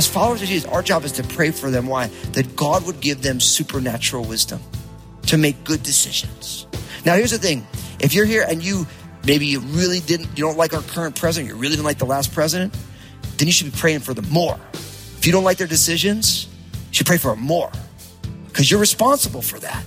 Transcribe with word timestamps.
As 0.00 0.06
followers 0.06 0.40
of 0.40 0.48
Jesus, 0.48 0.70
our 0.70 0.82
job 0.82 1.04
is 1.04 1.12
to 1.12 1.22
pray 1.22 1.50
for 1.50 1.70
them. 1.70 1.86
Why? 1.86 2.06
That 2.32 2.56
God 2.56 2.86
would 2.86 3.00
give 3.00 3.20
them 3.20 3.38
supernatural 3.38 4.24
wisdom 4.24 4.60
to 5.26 5.36
make 5.36 5.62
good 5.64 5.82
decisions. 5.82 6.66
Now, 7.04 7.14
here's 7.14 7.30
the 7.30 7.38
thing 7.38 7.66
if 7.98 8.14
you're 8.14 8.26
here 8.26 8.44
and 8.48 8.62
you 8.62 8.86
maybe 9.24 9.46
you 9.46 9.60
really 9.60 10.00
didn't, 10.00 10.28
you 10.36 10.44
don't 10.44 10.56
like 10.56 10.74
our 10.74 10.82
current 10.82 11.16
president, 11.16 11.52
you 11.52 11.56
really 11.56 11.76
didn't 11.76 11.84
like 11.84 11.98
the 11.98 12.06
last 12.06 12.32
president, 12.32 12.76
then 13.36 13.46
you 13.46 13.52
should 13.52 13.72
be 13.72 13.78
praying 13.78 14.00
for 14.00 14.14
them 14.14 14.28
more. 14.30 14.58
If 14.72 15.26
you 15.26 15.32
don't 15.32 15.44
like 15.44 15.58
their 15.58 15.66
decisions, 15.66 16.46
you 16.72 16.92
should 16.92 17.06
pray 17.06 17.18
for 17.18 17.34
them 17.34 17.44
more 17.44 17.70
because 18.46 18.70
you're 18.70 18.80
responsible 18.80 19.42
for 19.42 19.58
that. 19.60 19.84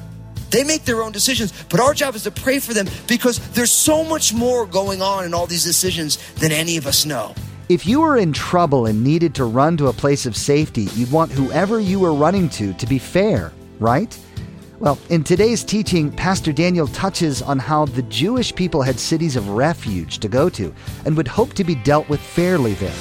They 0.49 0.63
make 0.63 0.85
their 0.85 1.02
own 1.02 1.12
decisions, 1.12 1.52
but 1.70 1.80
our 1.80 1.95
job 1.95 2.13
is 2.13 2.23
to 2.23 2.31
pray 2.31 2.59
for 2.59 2.76
them 2.76 2.88
because 3.07 3.40
there's 3.54 3.71
so 3.71 4.04
much 4.04 4.34
more 4.34 4.68
going 4.68 5.02
on 5.02 5.26
in 5.26 5.34
all 5.34 5.48
these 5.48 5.63
decisions 5.63 6.18
than 6.34 6.52
any 6.52 6.77
of 6.77 6.85
us 6.85 7.05
know. 7.05 7.34
If 7.70 7.88
you 7.88 8.02
were 8.02 8.18
in 8.18 8.34
trouble 8.34 8.85
and 8.85 9.04
needed 9.04 9.34
to 9.35 9.45
run 9.45 9.77
to 9.77 9.88
a 9.88 9.93
place 9.93 10.27
of 10.27 10.35
safety, 10.35 10.84
you'd 10.93 11.12
want 11.12 11.32
whoever 11.32 11.80
you 11.80 11.99
were 11.99 12.13
running 12.13 12.49
to 12.49 12.73
to 12.73 12.85
be 12.85 12.99
fair, 12.99 13.52
right? 13.80 14.16
Well, 14.84 15.00
in 15.08 15.23
today's 15.23 15.64
teaching, 15.64 16.12
Pastor 16.12 16.52
Daniel 16.52 16.88
touches 16.88 17.41
on 17.41 17.58
how 17.58 17.86
the 17.86 18.02
Jewish 18.02 18.54
people 18.54 18.82
had 18.82 19.00
cities 19.00 19.38
of 19.38 19.48
refuge 19.48 20.20
to 20.20 20.28
go 20.28 20.50
to 20.50 20.74
and 21.05 21.16
would 21.16 21.30
hope 21.30 21.54
to 21.54 21.63
be 21.63 21.74
dealt 21.74 22.10
with 22.10 22.20
fairly 22.20 22.74
there. 22.74 22.94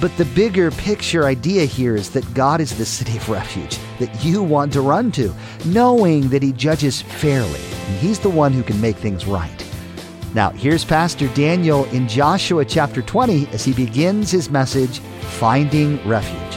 But 0.00 0.16
the 0.16 0.26
bigger 0.26 0.70
picture 0.70 1.24
idea 1.24 1.64
here 1.64 1.96
is 1.96 2.10
that 2.10 2.34
God 2.34 2.60
is 2.60 2.78
the 2.78 2.86
city 2.86 3.16
of 3.16 3.28
refuge 3.28 3.78
that 3.98 4.24
you 4.24 4.44
want 4.44 4.72
to 4.74 4.80
run 4.80 5.10
to, 5.12 5.34
knowing 5.64 6.28
that 6.28 6.44
He 6.44 6.52
judges 6.52 7.02
fairly, 7.02 7.62
and 7.88 7.98
He's 7.98 8.20
the 8.20 8.30
one 8.30 8.52
who 8.52 8.62
can 8.62 8.80
make 8.80 8.96
things 8.96 9.26
right. 9.26 9.66
Now, 10.34 10.50
here's 10.50 10.84
Pastor 10.84 11.26
Daniel 11.34 11.84
in 11.86 12.06
Joshua 12.06 12.64
chapter 12.64 13.02
20 13.02 13.48
as 13.48 13.64
he 13.64 13.72
begins 13.72 14.30
his 14.30 14.50
message, 14.50 15.00
Finding 15.40 15.98
Refuge. 16.06 16.47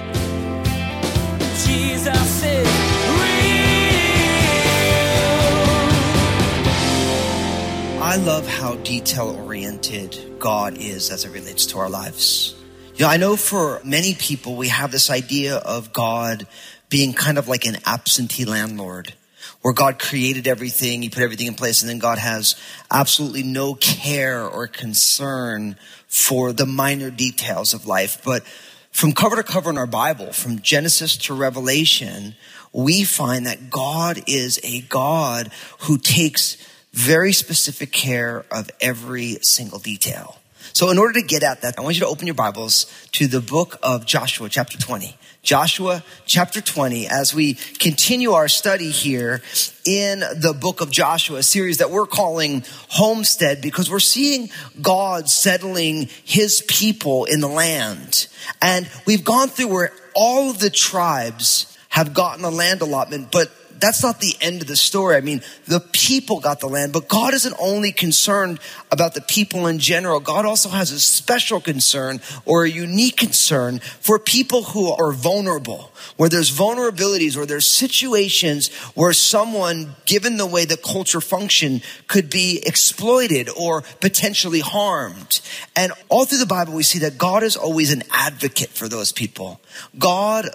I 8.11 8.17
love 8.17 8.45
how 8.45 8.75
detail 8.75 9.29
oriented 9.29 10.37
God 10.37 10.77
is 10.77 11.11
as 11.11 11.23
it 11.23 11.29
relates 11.29 11.67
to 11.67 11.79
our 11.79 11.89
lives. 11.89 12.53
You 12.95 13.05
know, 13.05 13.09
I 13.09 13.15
know 13.15 13.37
for 13.37 13.79
many 13.85 14.15
people, 14.15 14.57
we 14.57 14.67
have 14.67 14.91
this 14.91 15.09
idea 15.09 15.55
of 15.55 15.93
God 15.93 16.45
being 16.89 17.13
kind 17.13 17.37
of 17.37 17.47
like 17.47 17.65
an 17.65 17.77
absentee 17.85 18.43
landlord, 18.43 19.13
where 19.61 19.73
God 19.73 19.97
created 19.97 20.45
everything, 20.45 21.01
He 21.01 21.09
put 21.09 21.23
everything 21.23 21.47
in 21.47 21.53
place, 21.53 21.83
and 21.83 21.89
then 21.89 21.99
God 21.99 22.17
has 22.17 22.57
absolutely 22.91 23.43
no 23.43 23.75
care 23.75 24.45
or 24.45 24.67
concern 24.67 25.77
for 26.07 26.51
the 26.51 26.65
minor 26.65 27.11
details 27.11 27.73
of 27.73 27.85
life. 27.85 28.21
But 28.25 28.43
from 28.91 29.13
cover 29.13 29.37
to 29.37 29.43
cover 29.43 29.69
in 29.69 29.77
our 29.77 29.87
Bible, 29.87 30.33
from 30.33 30.59
Genesis 30.59 31.15
to 31.15 31.33
Revelation, 31.33 32.35
we 32.73 33.05
find 33.05 33.45
that 33.45 33.69
God 33.69 34.21
is 34.27 34.59
a 34.65 34.81
God 34.81 35.49
who 35.79 35.97
takes 35.97 36.57
very 36.93 37.33
specific 37.33 37.91
care 37.91 38.45
of 38.51 38.69
every 38.81 39.37
single 39.41 39.79
detail. 39.79 40.37
So 40.73 40.89
in 40.89 40.97
order 40.97 41.19
to 41.19 41.25
get 41.25 41.43
at 41.43 41.61
that, 41.61 41.77
I 41.77 41.81
want 41.81 41.95
you 41.95 42.01
to 42.01 42.07
open 42.07 42.27
your 42.27 42.33
Bibles 42.33 42.85
to 43.13 43.27
the 43.27 43.41
book 43.41 43.77
of 43.83 44.05
Joshua, 44.05 44.47
chapter 44.49 44.77
20. 44.77 45.17
Joshua 45.43 46.03
chapter 46.27 46.61
20, 46.61 47.07
as 47.07 47.33
we 47.33 47.55
continue 47.55 48.33
our 48.33 48.47
study 48.47 48.91
here 48.91 49.41
in 49.85 50.19
the 50.19 50.55
book 50.59 50.81
of 50.81 50.91
Joshua, 50.91 51.39
a 51.39 51.43
series 51.43 51.79
that 51.79 51.89
we're 51.89 52.05
calling 52.05 52.63
Homestead 52.89 53.59
because 53.59 53.89
we're 53.89 53.99
seeing 53.99 54.49
God 54.81 55.29
settling 55.29 56.09
his 56.23 56.63
people 56.67 57.25
in 57.25 57.39
the 57.39 57.47
land. 57.47 58.27
And 58.61 58.87
we've 59.07 59.23
gone 59.23 59.47
through 59.47 59.69
where 59.69 59.93
all 60.13 60.51
of 60.51 60.59
the 60.59 60.69
tribes 60.69 61.70
have 61.91 62.13
gotten 62.13 62.43
a 62.43 62.49
land 62.49 62.81
allotment, 62.81 63.31
but 63.31 63.51
that's 63.81 64.03
not 64.03 64.19
the 64.19 64.35
end 64.39 64.61
of 64.61 64.67
the 64.67 64.75
story. 64.75 65.15
I 65.15 65.21
mean, 65.21 65.41
the 65.65 65.79
people 65.91 66.39
got 66.39 66.59
the 66.59 66.67
land, 66.67 66.93
but 66.93 67.07
God 67.07 67.33
isn't 67.33 67.55
only 67.59 67.91
concerned 67.91 68.59
about 68.91 69.13
the 69.13 69.21
people 69.21 69.67
in 69.67 69.79
general. 69.79 70.19
God 70.19 70.45
also 70.45 70.69
has 70.69 70.91
a 70.91 70.99
special 70.99 71.59
concern 71.59 72.21
or 72.45 72.63
a 72.63 72.69
unique 72.69 73.17
concern 73.17 73.79
for 73.79 74.19
people 74.19 74.63
who 74.63 74.91
are 74.91 75.11
vulnerable, 75.11 75.91
where 76.15 76.29
there's 76.29 76.51
vulnerabilities 76.51 77.35
or 77.35 77.45
there's 77.45 77.67
situations 77.67 78.71
where 78.93 79.13
someone, 79.13 79.95
given 80.05 80.37
the 80.37 80.45
way 80.45 80.63
the 80.63 80.77
culture 80.77 81.21
function, 81.21 81.81
could 82.07 82.29
be 82.29 82.61
exploited 82.65 83.49
or 83.49 83.81
potentially 83.99 84.61
harmed. 84.61 85.41
And 85.75 85.91
all 86.07 86.25
through 86.25 86.37
the 86.37 86.45
Bible, 86.45 86.73
we 86.73 86.83
see 86.83 86.99
that 86.99 87.17
God 87.17 87.43
is 87.43 87.57
always 87.57 87.91
an 87.91 88.03
advocate 88.11 88.69
for 88.69 88.87
those 88.87 89.11
people. 89.11 89.59
God 89.97 90.49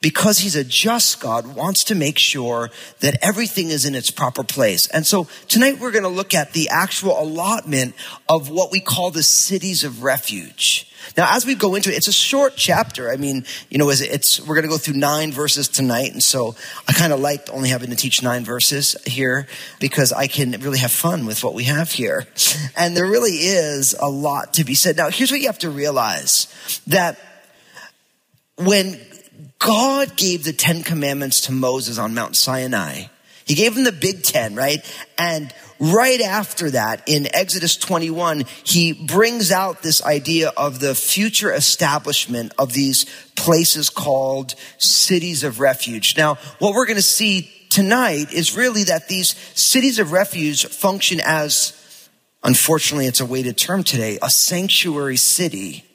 because 0.00 0.38
he's 0.38 0.56
a 0.56 0.64
just 0.64 1.20
God, 1.20 1.56
wants 1.56 1.84
to 1.84 1.94
make 1.94 2.18
sure 2.18 2.70
that 3.00 3.18
everything 3.22 3.70
is 3.70 3.86
in 3.86 3.94
its 3.94 4.10
proper 4.10 4.44
place. 4.44 4.86
And 4.88 5.06
so 5.06 5.26
tonight 5.48 5.78
we're 5.80 5.90
going 5.90 6.04
to 6.04 6.08
look 6.08 6.34
at 6.34 6.52
the 6.52 6.68
actual 6.68 7.20
allotment 7.20 7.94
of 8.28 8.50
what 8.50 8.70
we 8.70 8.80
call 8.80 9.10
the 9.10 9.22
cities 9.22 9.84
of 9.84 10.02
refuge. 10.02 10.92
Now, 11.16 11.34
as 11.34 11.46
we 11.46 11.54
go 11.54 11.74
into 11.74 11.90
it, 11.90 11.96
it's 11.96 12.08
a 12.08 12.12
short 12.12 12.54
chapter. 12.56 13.10
I 13.10 13.16
mean, 13.16 13.44
you 13.70 13.78
know, 13.78 13.88
it's, 13.90 14.40
we're 14.40 14.54
going 14.54 14.64
to 14.64 14.68
go 14.68 14.76
through 14.76 14.96
nine 14.96 15.32
verses 15.32 15.68
tonight. 15.68 16.12
And 16.12 16.22
so 16.22 16.54
I 16.86 16.92
kind 16.92 17.12
of 17.12 17.20
liked 17.20 17.48
only 17.48 17.68
having 17.68 17.90
to 17.90 17.96
teach 17.96 18.22
nine 18.22 18.44
verses 18.44 18.96
here 19.06 19.46
because 19.80 20.12
I 20.12 20.26
can 20.26 20.52
really 20.60 20.78
have 20.78 20.92
fun 20.92 21.26
with 21.26 21.42
what 21.42 21.54
we 21.54 21.64
have 21.64 21.92
here. 21.92 22.26
And 22.76 22.96
there 22.96 23.06
really 23.06 23.36
is 23.36 23.94
a 23.98 24.08
lot 24.08 24.54
to 24.54 24.64
be 24.64 24.74
said. 24.74 24.96
Now, 24.96 25.10
here's 25.10 25.30
what 25.30 25.40
you 25.40 25.46
have 25.46 25.60
to 25.60 25.70
realize 25.70 26.48
that 26.86 27.18
when 28.58 29.00
God 29.58 30.16
gave 30.16 30.44
the 30.44 30.52
Ten 30.52 30.82
Commandments 30.82 31.42
to 31.42 31.52
Moses 31.52 31.98
on 31.98 32.14
Mount 32.14 32.36
Sinai. 32.36 33.04
He 33.46 33.54
gave 33.54 33.76
him 33.76 33.84
the 33.84 33.92
Big 33.92 34.22
Ten, 34.22 34.54
right? 34.54 34.84
And 35.16 35.54
right 35.78 36.20
after 36.20 36.70
that, 36.72 37.04
in 37.06 37.28
Exodus 37.34 37.76
21, 37.76 38.44
he 38.64 38.92
brings 38.92 39.52
out 39.52 39.82
this 39.82 40.02
idea 40.02 40.50
of 40.56 40.80
the 40.80 40.94
future 40.94 41.52
establishment 41.52 42.52
of 42.58 42.72
these 42.72 43.06
places 43.36 43.88
called 43.88 44.54
cities 44.78 45.44
of 45.44 45.60
refuge. 45.60 46.16
Now, 46.16 46.34
what 46.58 46.74
we're 46.74 46.86
going 46.86 46.96
to 46.96 47.02
see 47.02 47.50
tonight 47.70 48.32
is 48.32 48.56
really 48.56 48.84
that 48.84 49.08
these 49.08 49.36
cities 49.54 50.00
of 50.00 50.10
refuge 50.10 50.66
function 50.66 51.20
as, 51.24 52.08
unfortunately, 52.42 53.06
it's 53.06 53.20
a 53.20 53.26
weighted 53.26 53.56
term 53.56 53.84
today, 53.84 54.18
a 54.22 54.30
sanctuary 54.30 55.16
city 55.16 55.85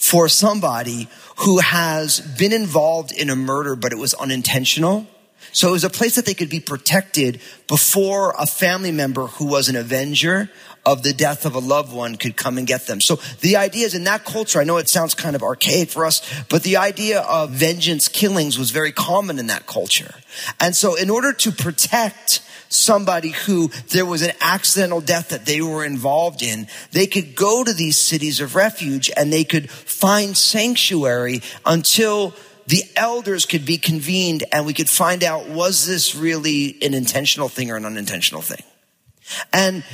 for 0.00 0.30
somebody 0.30 1.08
who 1.36 1.58
has 1.58 2.20
been 2.20 2.54
involved 2.54 3.12
in 3.12 3.28
a 3.28 3.36
murder, 3.36 3.76
but 3.76 3.92
it 3.92 3.98
was 3.98 4.14
unintentional. 4.14 5.06
So 5.52 5.68
it 5.68 5.72
was 5.72 5.84
a 5.84 5.90
place 5.90 6.16
that 6.16 6.24
they 6.24 6.32
could 6.32 6.48
be 6.48 6.58
protected 6.58 7.38
before 7.68 8.34
a 8.38 8.46
family 8.46 8.92
member 8.92 9.26
who 9.26 9.44
was 9.44 9.68
an 9.68 9.76
avenger 9.76 10.50
of 10.86 11.02
the 11.02 11.12
death 11.12 11.44
of 11.44 11.54
a 11.54 11.58
loved 11.58 11.92
one 11.92 12.16
could 12.16 12.34
come 12.34 12.56
and 12.56 12.66
get 12.66 12.86
them. 12.86 13.02
So 13.02 13.16
the 13.42 13.56
idea 13.56 13.84
is 13.84 13.94
in 13.94 14.04
that 14.04 14.24
culture, 14.24 14.58
I 14.58 14.64
know 14.64 14.78
it 14.78 14.88
sounds 14.88 15.14
kind 15.14 15.36
of 15.36 15.42
archaic 15.42 15.90
for 15.90 16.06
us, 16.06 16.22
but 16.48 16.62
the 16.62 16.78
idea 16.78 17.20
of 17.20 17.50
vengeance 17.50 18.08
killings 18.08 18.58
was 18.58 18.70
very 18.70 18.92
common 18.92 19.38
in 19.38 19.48
that 19.48 19.66
culture. 19.66 20.14
And 20.58 20.74
so 20.74 20.94
in 20.94 21.10
order 21.10 21.34
to 21.34 21.52
protect 21.52 22.40
somebody 22.70 23.30
who 23.30 23.68
there 23.88 24.06
was 24.06 24.22
an 24.22 24.32
accidental 24.40 25.00
death 25.00 25.28
that 25.28 25.44
they 25.44 25.60
were 25.60 25.84
involved 25.84 26.42
in, 26.42 26.66
they 26.92 27.06
could 27.06 27.34
go 27.34 27.62
to 27.62 27.72
these 27.74 27.98
cities 27.98 28.40
of 28.40 28.54
refuge 28.54 29.10
and 29.16 29.32
they 29.32 29.44
could 29.44 29.68
find 29.68 30.36
sanctuary 30.36 31.42
until 31.66 32.34
the 32.66 32.84
elders 32.96 33.46
could 33.46 33.66
be 33.66 33.76
convened 33.76 34.44
and 34.52 34.64
we 34.64 34.72
could 34.72 34.88
find 34.88 35.24
out 35.24 35.48
was 35.48 35.86
this 35.86 36.14
really 36.14 36.78
an 36.82 36.94
intentional 36.94 37.48
thing 37.48 37.70
or 37.70 37.76
an 37.76 37.84
unintentional 37.84 38.42
thing. 38.42 38.62
And 39.52 39.84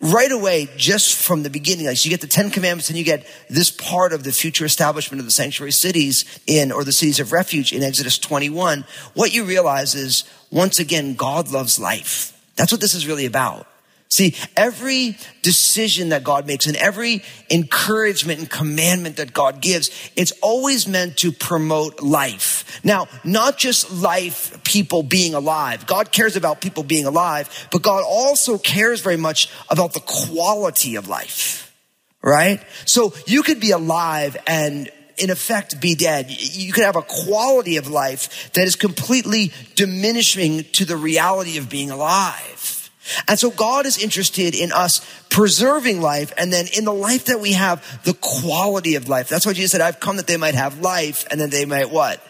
right 0.00 0.30
away, 0.30 0.68
just 0.76 1.16
from 1.16 1.42
the 1.42 1.50
beginning, 1.50 1.86
like 1.86 1.96
so 1.96 2.06
you 2.06 2.10
get 2.10 2.20
the 2.20 2.26
Ten 2.26 2.50
Commandments 2.50 2.90
and 2.90 2.98
you 2.98 3.04
get 3.04 3.26
this 3.48 3.70
part 3.70 4.12
of 4.12 4.24
the 4.24 4.32
future 4.32 4.64
establishment 4.64 5.20
of 5.20 5.26
the 5.26 5.32
sanctuary 5.32 5.72
cities 5.72 6.24
in, 6.46 6.72
or 6.72 6.84
the 6.84 6.92
cities 6.92 7.20
of 7.20 7.32
refuge 7.32 7.72
in 7.72 7.82
Exodus 7.82 8.18
21. 8.18 8.84
What 9.14 9.32
you 9.32 9.44
realize 9.44 9.94
is, 9.94 10.24
once 10.50 10.78
again, 10.78 11.14
God 11.14 11.50
loves 11.50 11.78
life. 11.78 12.33
That's 12.56 12.72
what 12.72 12.80
this 12.80 12.94
is 12.94 13.06
really 13.06 13.26
about. 13.26 13.66
See, 14.14 14.36
every 14.56 15.16
decision 15.42 16.10
that 16.10 16.22
God 16.22 16.46
makes 16.46 16.66
and 16.66 16.76
every 16.76 17.24
encouragement 17.50 18.38
and 18.38 18.48
commandment 18.48 19.16
that 19.16 19.32
God 19.32 19.60
gives, 19.60 19.90
it's 20.14 20.32
always 20.40 20.86
meant 20.86 21.16
to 21.16 21.32
promote 21.32 22.00
life. 22.00 22.80
Now, 22.84 23.08
not 23.24 23.58
just 23.58 23.90
life, 23.90 24.62
people 24.62 25.02
being 25.02 25.34
alive. 25.34 25.88
God 25.88 26.12
cares 26.12 26.36
about 26.36 26.60
people 26.60 26.84
being 26.84 27.06
alive, 27.06 27.68
but 27.72 27.82
God 27.82 28.04
also 28.06 28.56
cares 28.56 29.00
very 29.00 29.16
much 29.16 29.50
about 29.68 29.94
the 29.94 30.00
quality 30.00 30.94
of 30.94 31.08
life, 31.08 31.74
right? 32.22 32.62
So 32.84 33.14
you 33.26 33.42
could 33.42 33.58
be 33.58 33.72
alive 33.72 34.36
and 34.46 34.90
in 35.16 35.30
effect 35.30 35.80
be 35.80 35.94
dead. 35.94 36.30
You 36.30 36.72
could 36.72 36.84
have 36.84 36.96
a 36.96 37.02
quality 37.02 37.76
of 37.76 37.88
life 37.88 38.52
that 38.52 38.66
is 38.66 38.76
completely 38.76 39.52
diminishing 39.74 40.64
to 40.72 40.84
the 40.84 40.96
reality 40.96 41.58
of 41.58 41.68
being 41.68 41.90
alive. 41.90 42.90
And 43.28 43.38
so 43.38 43.50
God 43.50 43.86
is 43.86 44.02
interested 44.02 44.54
in 44.54 44.72
us 44.72 45.06
preserving 45.28 46.00
life 46.00 46.32
and 46.38 46.52
then 46.52 46.66
in 46.76 46.84
the 46.84 46.92
life 46.92 47.26
that 47.26 47.40
we 47.40 47.52
have, 47.52 48.02
the 48.04 48.14
quality 48.14 48.94
of 48.94 49.08
life. 49.08 49.28
That's 49.28 49.44
why 49.44 49.52
Jesus 49.52 49.72
said, 49.72 49.80
I've 49.80 50.00
come 50.00 50.16
that 50.16 50.26
they 50.26 50.36
might 50.36 50.54
have 50.54 50.80
life 50.80 51.26
and 51.30 51.40
then 51.40 51.50
they 51.50 51.66
might 51.66 51.90
what? 51.90 52.22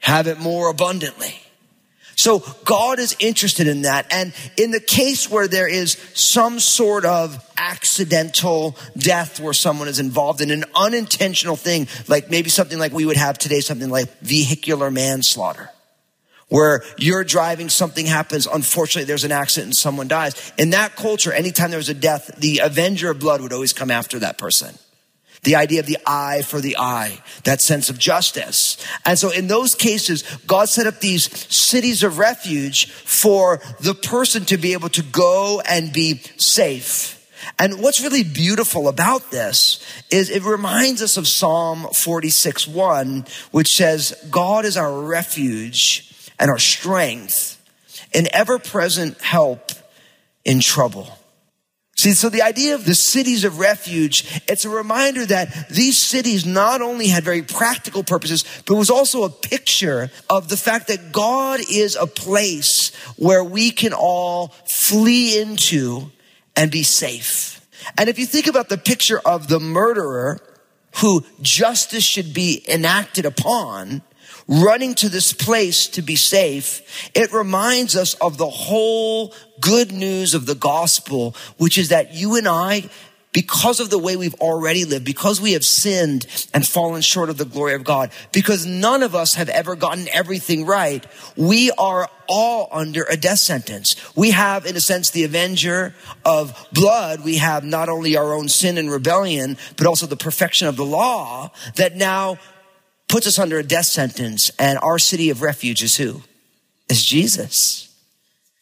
Have 0.00 0.26
it 0.26 0.38
more 0.38 0.68
abundantly. 0.68 1.41
So 2.22 2.38
God 2.64 3.00
is 3.00 3.16
interested 3.18 3.66
in 3.66 3.82
that. 3.82 4.06
And 4.12 4.32
in 4.56 4.70
the 4.70 4.78
case 4.78 5.28
where 5.28 5.48
there 5.48 5.66
is 5.66 5.94
some 6.14 6.60
sort 6.60 7.04
of 7.04 7.44
accidental 7.56 8.76
death 8.96 9.40
where 9.40 9.52
someone 9.52 9.88
is 9.88 9.98
involved 9.98 10.40
in 10.40 10.52
an 10.52 10.64
unintentional 10.76 11.56
thing, 11.56 11.88
like 12.06 12.30
maybe 12.30 12.48
something 12.48 12.78
like 12.78 12.92
we 12.92 13.04
would 13.04 13.16
have 13.16 13.38
today, 13.38 13.58
something 13.58 13.90
like 13.90 14.20
vehicular 14.20 14.88
manslaughter 14.88 15.70
where 16.46 16.84
you're 16.96 17.24
driving, 17.24 17.68
something 17.68 18.06
happens, 18.06 18.46
unfortunately 18.46 19.06
there's 19.06 19.24
an 19.24 19.32
accident 19.32 19.68
and 19.68 19.76
someone 19.76 20.06
dies. 20.06 20.52
In 20.56 20.70
that 20.70 20.94
culture, 20.94 21.32
anytime 21.32 21.70
there 21.70 21.78
was 21.78 21.88
a 21.88 21.94
death, 21.94 22.30
the 22.38 22.60
avenger 22.62 23.10
of 23.10 23.18
blood 23.18 23.40
would 23.40 23.52
always 23.52 23.72
come 23.72 23.90
after 23.90 24.20
that 24.20 24.38
person. 24.38 24.78
The 25.42 25.56
idea 25.56 25.80
of 25.80 25.86
the 25.86 25.98
eye 26.06 26.42
for 26.42 26.60
the 26.60 26.76
eye, 26.78 27.18
that 27.44 27.60
sense 27.60 27.90
of 27.90 27.98
justice. 27.98 28.76
And 29.04 29.18
so 29.18 29.30
in 29.30 29.48
those 29.48 29.74
cases, 29.74 30.22
God 30.46 30.68
set 30.68 30.86
up 30.86 31.00
these 31.00 31.28
cities 31.52 32.04
of 32.04 32.18
refuge 32.18 32.90
for 32.90 33.60
the 33.80 33.94
person 33.94 34.44
to 34.46 34.56
be 34.56 34.72
able 34.72 34.88
to 34.90 35.02
go 35.02 35.60
and 35.68 35.92
be 35.92 36.20
safe. 36.36 37.18
And 37.58 37.82
what's 37.82 38.00
really 38.00 38.24
beautiful 38.24 38.88
about 38.88 39.30
this 39.30 39.84
is 40.10 40.30
it 40.30 40.44
reminds 40.44 41.02
us 41.02 41.16
of 41.16 41.26
Psalm 41.26 41.88
46 41.92 42.68
1, 42.68 43.24
which 43.50 43.74
says, 43.74 44.14
God 44.30 44.64
is 44.64 44.76
our 44.76 45.00
refuge 45.00 46.30
and 46.38 46.50
our 46.50 46.58
strength, 46.58 47.60
an 48.14 48.26
ever 48.32 48.58
present 48.58 49.20
help 49.20 49.72
in 50.44 50.60
trouble. 50.60 51.18
See, 51.96 52.12
so 52.12 52.28
the 52.28 52.42
idea 52.42 52.74
of 52.74 52.84
the 52.84 52.94
cities 52.94 53.44
of 53.44 53.58
refuge, 53.58 54.42
it's 54.48 54.64
a 54.64 54.70
reminder 54.70 55.26
that 55.26 55.68
these 55.68 55.98
cities 55.98 56.44
not 56.46 56.80
only 56.80 57.08
had 57.08 57.22
very 57.22 57.42
practical 57.42 58.02
purposes, 58.02 58.44
but 58.66 58.74
was 58.76 58.90
also 58.90 59.24
a 59.24 59.30
picture 59.30 60.10
of 60.28 60.48
the 60.48 60.56
fact 60.56 60.88
that 60.88 61.12
God 61.12 61.60
is 61.70 61.94
a 61.94 62.06
place 62.06 62.94
where 63.16 63.44
we 63.44 63.70
can 63.70 63.92
all 63.92 64.48
flee 64.66 65.40
into 65.40 66.10
and 66.56 66.70
be 66.70 66.82
safe. 66.82 67.60
And 67.98 68.08
if 68.08 68.18
you 68.18 68.26
think 68.26 68.46
about 68.46 68.68
the 68.68 68.78
picture 68.78 69.20
of 69.24 69.48
the 69.48 69.60
murderer 69.60 70.40
who 70.96 71.24
justice 71.40 72.04
should 72.04 72.34
be 72.34 72.64
enacted 72.68 73.26
upon, 73.26 74.02
running 74.48 74.94
to 74.96 75.08
this 75.08 75.32
place 75.32 75.86
to 75.88 76.02
be 76.02 76.16
safe, 76.16 77.10
it 77.14 77.32
reminds 77.32 77.96
us 77.96 78.14
of 78.14 78.38
the 78.38 78.50
whole 78.50 79.34
good 79.60 79.92
news 79.92 80.34
of 80.34 80.46
the 80.46 80.54
gospel, 80.54 81.34
which 81.58 81.78
is 81.78 81.90
that 81.90 82.14
you 82.14 82.36
and 82.36 82.48
I, 82.48 82.88
because 83.32 83.80
of 83.80 83.88
the 83.88 83.98
way 83.98 84.14
we've 84.14 84.34
already 84.34 84.84
lived, 84.84 85.06
because 85.06 85.40
we 85.40 85.52
have 85.52 85.64
sinned 85.64 86.26
and 86.52 86.66
fallen 86.66 87.00
short 87.00 87.30
of 87.30 87.38
the 87.38 87.46
glory 87.46 87.72
of 87.72 87.82
God, 87.82 88.10
because 88.30 88.66
none 88.66 89.02
of 89.02 89.14
us 89.14 89.34
have 89.34 89.48
ever 89.48 89.74
gotten 89.74 90.06
everything 90.10 90.66
right, 90.66 91.06
we 91.34 91.70
are 91.72 92.10
all 92.28 92.68
under 92.70 93.04
a 93.04 93.16
death 93.16 93.38
sentence. 93.38 93.96
We 94.14 94.32
have, 94.32 94.66
in 94.66 94.76
a 94.76 94.80
sense, 94.80 95.10
the 95.10 95.24
avenger 95.24 95.94
of 96.24 96.68
blood. 96.72 97.24
We 97.24 97.38
have 97.38 97.64
not 97.64 97.88
only 97.88 98.16
our 98.16 98.34
own 98.34 98.48
sin 98.48 98.76
and 98.78 98.90
rebellion, 98.90 99.56
but 99.76 99.86
also 99.86 100.06
the 100.06 100.16
perfection 100.16 100.68
of 100.68 100.76
the 100.76 100.84
law 100.84 101.50
that 101.76 101.96
now 101.96 102.38
puts 103.12 103.26
us 103.26 103.38
under 103.38 103.58
a 103.58 103.62
death 103.62 103.84
sentence. 103.84 104.50
And 104.58 104.78
our 104.78 104.98
city 104.98 105.28
of 105.28 105.42
refuge 105.42 105.82
is 105.82 105.98
who? 105.98 106.22
Is 106.88 107.04
Jesus. 107.04 107.94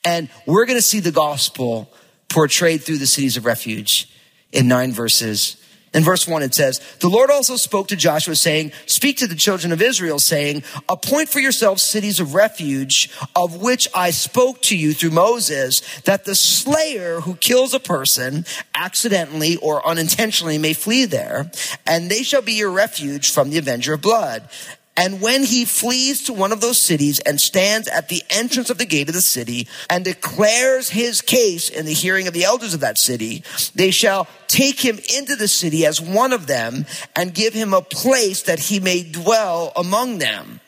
And 0.05 0.29
we're 0.45 0.67
going 0.67 0.79
to 0.79 0.83
see 0.83 0.99
the 0.99 1.13
gospel 1.13 1.89
portrayed 2.29 2.83
through 2.83 2.99
the 2.99 3.07
cities 3.07 3.37
of 3.37 3.45
refuge 3.45 4.11
in 4.51 4.67
nine 4.67 4.93
verses 4.93 5.57
in 5.93 6.05
verse 6.05 6.29
1, 6.29 6.45
it 6.45 6.55
says, 6.55 6.81
The 7.01 7.09
Lord 7.09 7.31
also 7.31 7.57
spoke 7.57 7.89
to 7.89 7.97
Joshua, 7.97 8.37
saying, 8.37 8.71
Speak 8.87 9.17
to 9.19 9.27
the 9.27 9.35
children 9.35 9.73
of 9.73 9.83
Israel, 9.83 10.21
saying, 10.21 10.63
Appoint 10.89 11.29
for 11.29 11.41
yourselves 11.41 11.83
cities 11.83 12.21
of 12.21 12.35
refuge, 12.35 13.11
of 13.35 13.61
which 13.61 13.89
I 13.93 14.13
spoke 14.13 14.63
to 14.63 14.77
you 14.77 14.93
through 14.93 15.11
Moses, 15.11 15.83
that 16.03 16.25
the 16.25 16.37
slayer 16.37 17.21
who 17.21 17.35
kills 17.35 17.75
a 17.75 17.81
person 17.81 18.45
accidentally 18.73 19.57
or 19.57 19.85
unintentionally 19.85 20.59
may 20.59 20.75
flee 20.75 21.07
there, 21.07 21.51
and 21.87 22.09
they 22.09 22.23
shall 22.23 22.43
be 22.43 22.53
your 22.53 22.71
refuge 22.71 23.33
from 23.33 23.51
the 23.51 23.59
avenger 23.59 23.95
of 23.95 24.01
blood. 24.01 24.49
And 24.97 25.23
when 25.23 25.45
he 25.45 25.65
flees 25.65 26.25
to 26.25 26.33
one 26.33 26.53
of 26.53 26.61
those 26.61 26.81
cities 26.81 27.21
and 27.21 27.41
stands 27.41 27.89
at 27.89 28.09
the 28.09 28.23
entrance 28.29 28.71
of 28.71 28.79
the 28.79 28.85
gate 28.85 29.09
of 29.09 29.15
the 29.15 29.23
city 29.23 29.67
and 29.89 30.05
declares 30.05 30.91
his 30.91 31.23
case 31.23 31.71
in 31.71 31.87
the 31.87 31.93
hearing 31.93 32.27
of 32.27 32.35
the 32.35 32.45
elders 32.45 32.75
of 32.75 32.81
that 32.81 32.99
city, 32.99 33.43
they 33.75 33.91
shall 33.91 34.27
take 34.47 34.81
him 34.81 34.99
into 35.17 35.37
the 35.37 35.49
city 35.49 35.87
as 35.87 36.01
one 36.01 36.33
of 36.33 36.47
them 36.47 36.85
and 37.17 37.35
give 37.35 37.55
him 37.55 37.73
a 37.73 37.81
place 37.81 38.43
that 38.43 38.59
he 38.59 38.81
may 38.81 39.03
dwell 39.03 39.73
among 39.77 40.19
them. 40.19 40.61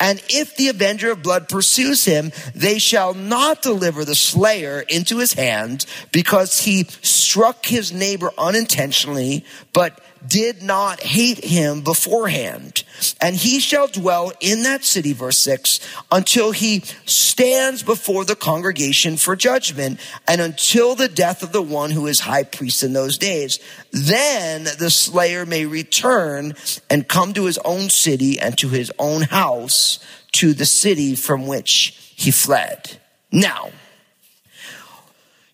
And 0.00 0.22
if 0.28 0.56
the 0.56 0.68
avenger 0.68 1.12
of 1.12 1.22
blood 1.22 1.48
pursues 1.48 2.04
him, 2.04 2.32
they 2.54 2.78
shall 2.78 3.14
not 3.14 3.62
deliver 3.62 4.04
the 4.04 4.14
slayer 4.14 4.80
into 4.80 5.18
his 5.18 5.34
hand 5.34 5.84
because 6.12 6.60
he 6.60 6.84
struck 7.02 7.66
his 7.66 7.92
neighbor 7.92 8.30
unintentionally, 8.38 9.44
but 9.72 10.00
did 10.26 10.62
not 10.62 11.00
hate 11.00 11.44
him 11.44 11.82
beforehand. 11.82 12.84
And 13.20 13.36
he 13.36 13.60
shall 13.60 13.86
dwell 13.86 14.32
in 14.40 14.62
that 14.62 14.84
city, 14.84 15.12
verse 15.12 15.38
6, 15.38 15.80
until 16.10 16.52
he 16.52 16.80
stands 17.04 17.82
before 17.82 18.24
the 18.24 18.36
congregation 18.36 19.16
for 19.16 19.36
judgment 19.36 20.00
and 20.26 20.40
until 20.40 20.94
the 20.94 21.08
death 21.08 21.42
of 21.42 21.52
the 21.52 21.62
one 21.62 21.90
who 21.90 22.06
is 22.06 22.20
high 22.20 22.44
priest 22.44 22.82
in 22.82 22.92
those 22.92 23.18
days. 23.18 23.58
Then 23.90 24.64
the 24.64 24.90
slayer 24.90 25.44
may 25.44 25.66
return 25.66 26.54
and 26.88 27.08
come 27.08 27.32
to 27.34 27.44
his 27.44 27.58
own 27.58 27.90
city 27.90 28.40
and 28.40 28.56
to 28.58 28.68
his 28.68 28.92
own 28.98 29.22
house, 29.22 29.98
to 30.32 30.52
the 30.52 30.66
city 30.66 31.14
from 31.14 31.46
which 31.46 32.12
he 32.14 32.30
fled. 32.30 32.98
Now, 33.32 33.70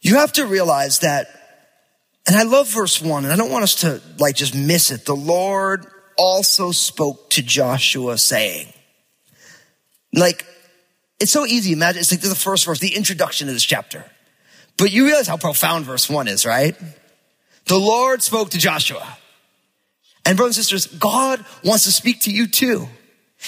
you 0.00 0.16
have 0.16 0.32
to 0.32 0.46
realize 0.46 1.00
that 1.00 1.41
and 2.26 2.36
I 2.36 2.44
love 2.44 2.68
verse 2.68 3.00
one, 3.00 3.24
and 3.24 3.32
I 3.32 3.36
don't 3.36 3.50
want 3.50 3.64
us 3.64 3.76
to 3.76 4.00
like 4.18 4.36
just 4.36 4.54
miss 4.54 4.90
it. 4.90 5.04
The 5.04 5.16
Lord 5.16 5.86
also 6.16 6.70
spoke 6.70 7.30
to 7.30 7.42
Joshua 7.42 8.18
saying, 8.18 8.72
like, 10.12 10.46
it's 11.18 11.32
so 11.32 11.46
easy. 11.46 11.72
Imagine 11.72 12.00
it's 12.00 12.10
like 12.10 12.20
the 12.20 12.34
first 12.34 12.64
verse, 12.64 12.78
the 12.78 12.94
introduction 12.94 13.46
to 13.46 13.52
this 13.52 13.64
chapter. 13.64 14.04
But 14.76 14.90
you 14.90 15.04
realize 15.06 15.26
how 15.26 15.36
profound 15.36 15.84
verse 15.84 16.08
one 16.10 16.28
is, 16.28 16.44
right? 16.44 16.76
The 17.66 17.78
Lord 17.78 18.22
spoke 18.22 18.50
to 18.50 18.58
Joshua. 18.58 19.18
And 20.24 20.36
brothers 20.36 20.56
and 20.56 20.64
sisters, 20.64 20.86
God 20.86 21.44
wants 21.64 21.84
to 21.84 21.92
speak 21.92 22.22
to 22.22 22.30
you 22.30 22.46
too. 22.46 22.88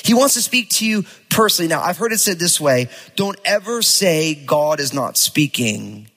He 0.03 0.15
wants 0.15 0.35
to 0.35 0.43
speak 0.43 0.71
to 0.71 0.87
you 0.87 1.05
personally. 1.31 1.69
Now, 1.69 1.83
I've 1.83 1.99
heard 1.99 2.13
it 2.13 2.19
said 2.19 2.39
this 2.39 2.61
way. 2.61 2.89
Don't 3.17 3.39
ever 3.45 3.83
say 3.83 4.35
God 4.35 4.81
is 4.81 4.93
not 4.93 5.17
speaking 5.17 6.11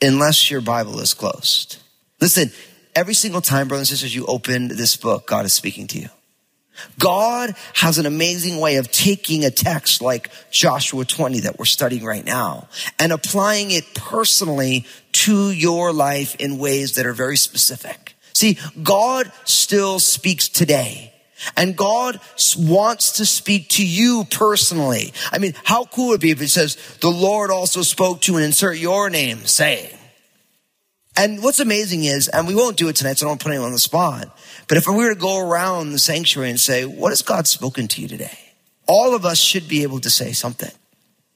unless 0.00 0.50
your 0.50 0.60
Bible 0.60 1.00
is 1.00 1.14
closed. 1.14 1.78
Listen, 2.20 2.50
every 2.94 3.14
single 3.14 3.40
time, 3.40 3.68
brothers 3.68 3.90
and 3.90 3.98
sisters, 3.98 4.14
you 4.14 4.26
open 4.26 4.68
this 4.68 4.96
book, 4.96 5.26
God 5.26 5.44
is 5.44 5.52
speaking 5.52 5.86
to 5.88 5.98
you. 5.98 6.08
God 6.98 7.54
has 7.74 7.98
an 7.98 8.06
amazing 8.06 8.58
way 8.58 8.76
of 8.76 8.90
taking 8.90 9.44
a 9.44 9.50
text 9.50 10.00
like 10.00 10.30
Joshua 10.50 11.04
20 11.04 11.40
that 11.40 11.58
we're 11.58 11.64
studying 11.64 12.04
right 12.04 12.24
now 12.24 12.68
and 12.98 13.12
applying 13.12 13.70
it 13.70 13.94
personally 13.94 14.86
to 15.12 15.50
your 15.50 15.92
life 15.92 16.36
in 16.36 16.58
ways 16.58 16.94
that 16.94 17.06
are 17.06 17.12
very 17.12 17.36
specific. 17.36 18.14
See, 18.32 18.58
God 18.82 19.32
still 19.44 19.98
speaks 19.98 20.48
today. 20.48 21.12
And 21.56 21.76
God 21.76 22.20
wants 22.58 23.12
to 23.12 23.26
speak 23.26 23.68
to 23.70 23.86
you 23.86 24.24
personally. 24.30 25.12
I 25.30 25.38
mean, 25.38 25.54
how 25.64 25.84
cool 25.84 26.08
would 26.08 26.16
it 26.16 26.22
be 26.22 26.30
if 26.30 26.42
it 26.42 26.48
says, 26.48 26.76
the 27.00 27.10
Lord 27.10 27.50
also 27.50 27.82
spoke 27.82 28.20
to 28.22 28.36
and 28.36 28.44
insert 28.44 28.78
your 28.78 29.08
name 29.10 29.46
saying. 29.46 29.94
And 31.16 31.42
what's 31.42 31.58
amazing 31.58 32.04
is, 32.04 32.28
and 32.28 32.46
we 32.46 32.54
won't 32.54 32.76
do 32.76 32.88
it 32.88 32.94
tonight, 32.94 33.18
so 33.18 33.26
I 33.26 33.30
don't 33.30 33.40
put 33.40 33.50
anyone 33.50 33.66
on 33.66 33.72
the 33.72 33.80
spot. 33.80 34.38
But 34.68 34.78
if 34.78 34.86
we 34.86 34.94
were 34.94 35.14
to 35.14 35.20
go 35.20 35.40
around 35.40 35.90
the 35.90 35.98
sanctuary 35.98 36.50
and 36.50 36.60
say, 36.60 36.84
what 36.84 37.10
has 37.10 37.22
God 37.22 37.48
spoken 37.48 37.88
to 37.88 38.02
you 38.02 38.06
today? 38.06 38.38
All 38.86 39.16
of 39.16 39.24
us 39.24 39.38
should 39.38 39.68
be 39.68 39.82
able 39.82 40.00
to 40.00 40.10
say 40.10 40.32
something. 40.32 40.70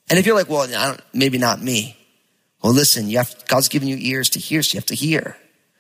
And 0.09 0.19
if 0.19 0.27
you're 0.27 0.37
like, 0.37 0.49
well, 0.49 0.97
maybe 1.13 1.39
not 1.39 1.63
me. 1.63 1.97
Well, 2.63 2.73
listen, 2.73 3.11
have, 3.11 3.35
God's 3.49 3.69
given 3.69 3.89
you 3.89 3.97
ears 3.99 4.31
to 4.31 4.39
hear, 4.39 4.63
so 4.63 4.75
you 4.75 4.79
have 4.79 4.87
to 4.87 4.95
hear. 4.95 5.37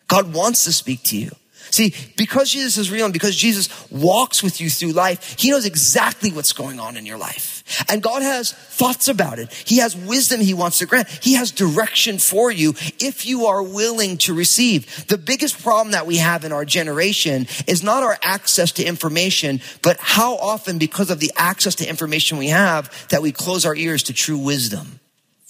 God 0.08 0.34
wants 0.34 0.64
to 0.64 0.72
speak 0.72 1.04
to 1.04 1.16
you. 1.16 1.30
See, 1.70 1.94
because 2.16 2.50
Jesus 2.50 2.78
is 2.78 2.90
real 2.90 3.04
and 3.04 3.12
because 3.12 3.36
Jesus 3.36 3.68
walks 3.90 4.42
with 4.42 4.60
you 4.60 4.68
through 4.68 4.92
life, 4.92 5.36
he 5.38 5.50
knows 5.50 5.66
exactly 5.66 6.30
what's 6.32 6.52
going 6.52 6.80
on 6.80 6.96
in 6.96 7.06
your 7.06 7.18
life. 7.18 7.84
And 7.88 8.02
God 8.02 8.22
has 8.22 8.52
thoughts 8.52 9.08
about 9.08 9.38
it. 9.38 9.52
He 9.52 9.78
has 9.78 9.96
wisdom 9.96 10.40
he 10.40 10.54
wants 10.54 10.78
to 10.78 10.86
grant. 10.86 11.08
He 11.08 11.34
has 11.34 11.50
direction 11.50 12.18
for 12.18 12.50
you 12.50 12.74
if 12.98 13.24
you 13.26 13.46
are 13.46 13.62
willing 13.62 14.18
to 14.18 14.34
receive. 14.34 15.06
The 15.06 15.18
biggest 15.18 15.62
problem 15.62 15.92
that 15.92 16.06
we 16.06 16.16
have 16.18 16.44
in 16.44 16.52
our 16.52 16.64
generation 16.64 17.46
is 17.66 17.82
not 17.82 18.02
our 18.02 18.18
access 18.22 18.72
to 18.72 18.84
information, 18.84 19.60
but 19.82 19.98
how 20.00 20.36
often 20.36 20.78
because 20.78 21.10
of 21.10 21.20
the 21.20 21.32
access 21.36 21.76
to 21.76 21.88
information 21.88 22.38
we 22.38 22.48
have 22.48 23.08
that 23.08 23.22
we 23.22 23.32
close 23.32 23.64
our 23.64 23.76
ears 23.76 24.02
to 24.04 24.12
true 24.12 24.38
wisdom. 24.38 25.00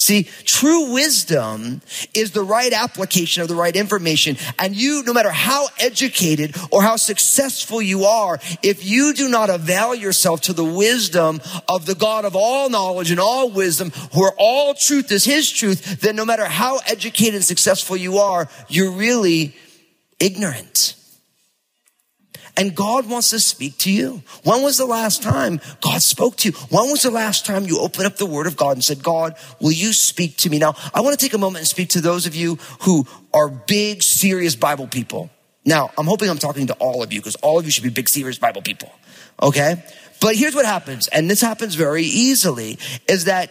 See, 0.02 0.25
true 0.42 0.94
wisdom 0.94 1.80
is 2.12 2.32
the 2.32 2.42
right 2.42 2.73
application 2.73 3.40
of 3.40 3.47
the 3.47 3.54
right 3.54 3.76
information. 3.76 4.37
And 4.59 4.75
you, 4.75 5.04
no 5.04 5.12
matter 5.12 5.30
how 5.30 5.68
educated 5.78 6.56
or 6.73 6.82
how 6.82 6.97
successful 6.97 7.80
you 7.80 8.02
are, 8.02 8.40
if 8.64 8.85
you 8.85 9.14
do 9.14 9.28
not 9.28 9.49
avail 9.49 9.94
yourself 9.94 10.40
to 10.40 10.52
the 10.52 10.64
wisdom 10.64 11.40
of 11.68 11.87
the 11.87 11.94
God 11.94 12.25
of 12.25 12.35
all 12.35 12.68
knowledge 12.68 13.12
and 13.12 13.21
all 13.21 13.49
wisdom, 13.52 13.92
where 14.12 14.32
all 14.38 14.75
truth 14.75 15.12
is 15.12 15.25
his 15.25 15.49
truth, 15.49 16.00
then 16.00 16.16
no 16.16 16.25
matter 16.25 16.47
how 16.47 16.78
educated 16.78 17.37
and 17.37 17.44
successful 17.44 17.97
you 17.97 18.18
are, 18.18 18.49
you're 18.68 18.90
really 18.90 19.54
ignorant. 20.18 20.97
And 22.56 22.75
God 22.75 23.09
wants 23.09 23.30
to 23.30 23.40
speak 23.40 23.78
to 23.78 23.90
you. 23.90 24.23
When 24.44 24.62
was 24.62 24.76
the 24.76 24.85
last 24.85 25.23
time 25.23 25.61
God 25.80 26.02
spoke 26.02 26.37
to 26.38 26.50
you? 26.50 26.54
When 26.68 26.90
was 26.90 27.02
the 27.02 27.11
last 27.11 27.47
time 27.47 27.64
you 27.64 27.80
opened 27.80 28.06
up 28.06 28.16
the 28.16 28.26
word 28.26 28.47
of 28.47 28.56
God 28.56 28.73
and 28.73 28.85
said, 28.85 29.02
God, 29.02 29.37
will 29.61 29.73
you 29.73 29.92
speak 29.94 30.37
to 30.38 30.50
me? 30.50 30.59
Now, 30.59 30.75
I 30.92 31.00
want 31.00 31.18
to 31.18 31.25
take 31.25 31.32
a 31.32 31.38
moment 31.38 31.61
and 31.61 31.68
speak 31.68 31.90
to 31.90 32.00
those 32.00 32.26
of 32.26 32.35
you 32.35 32.56
who 32.82 33.06
are 33.32 33.49
big, 33.49 34.02
serious 34.02 34.54
Bible 34.54 34.87
people. 34.87 35.30
Now, 35.64 35.90
I'm 35.97 36.06
hoping 36.06 36.28
I'm 36.28 36.38
talking 36.38 36.66
to 36.66 36.75
all 36.75 37.02
of 37.02 37.12
you 37.12 37.21
because 37.21 37.37
all 37.37 37.59
of 37.59 37.64
you 37.64 37.71
should 37.71 37.85
be 37.85 37.90
big, 37.90 38.09
serious 38.09 38.38
Bible 38.38 38.62
people. 38.62 38.92
Okay? 39.42 39.82
But 40.21 40.37
here's 40.37 40.54
what 40.54 40.66
happens, 40.66 41.09
and 41.09 41.28
this 41.28 41.40
happens 41.40 41.75
very 41.75 42.04
easily, 42.04 42.78
is 43.09 43.25
that 43.25 43.50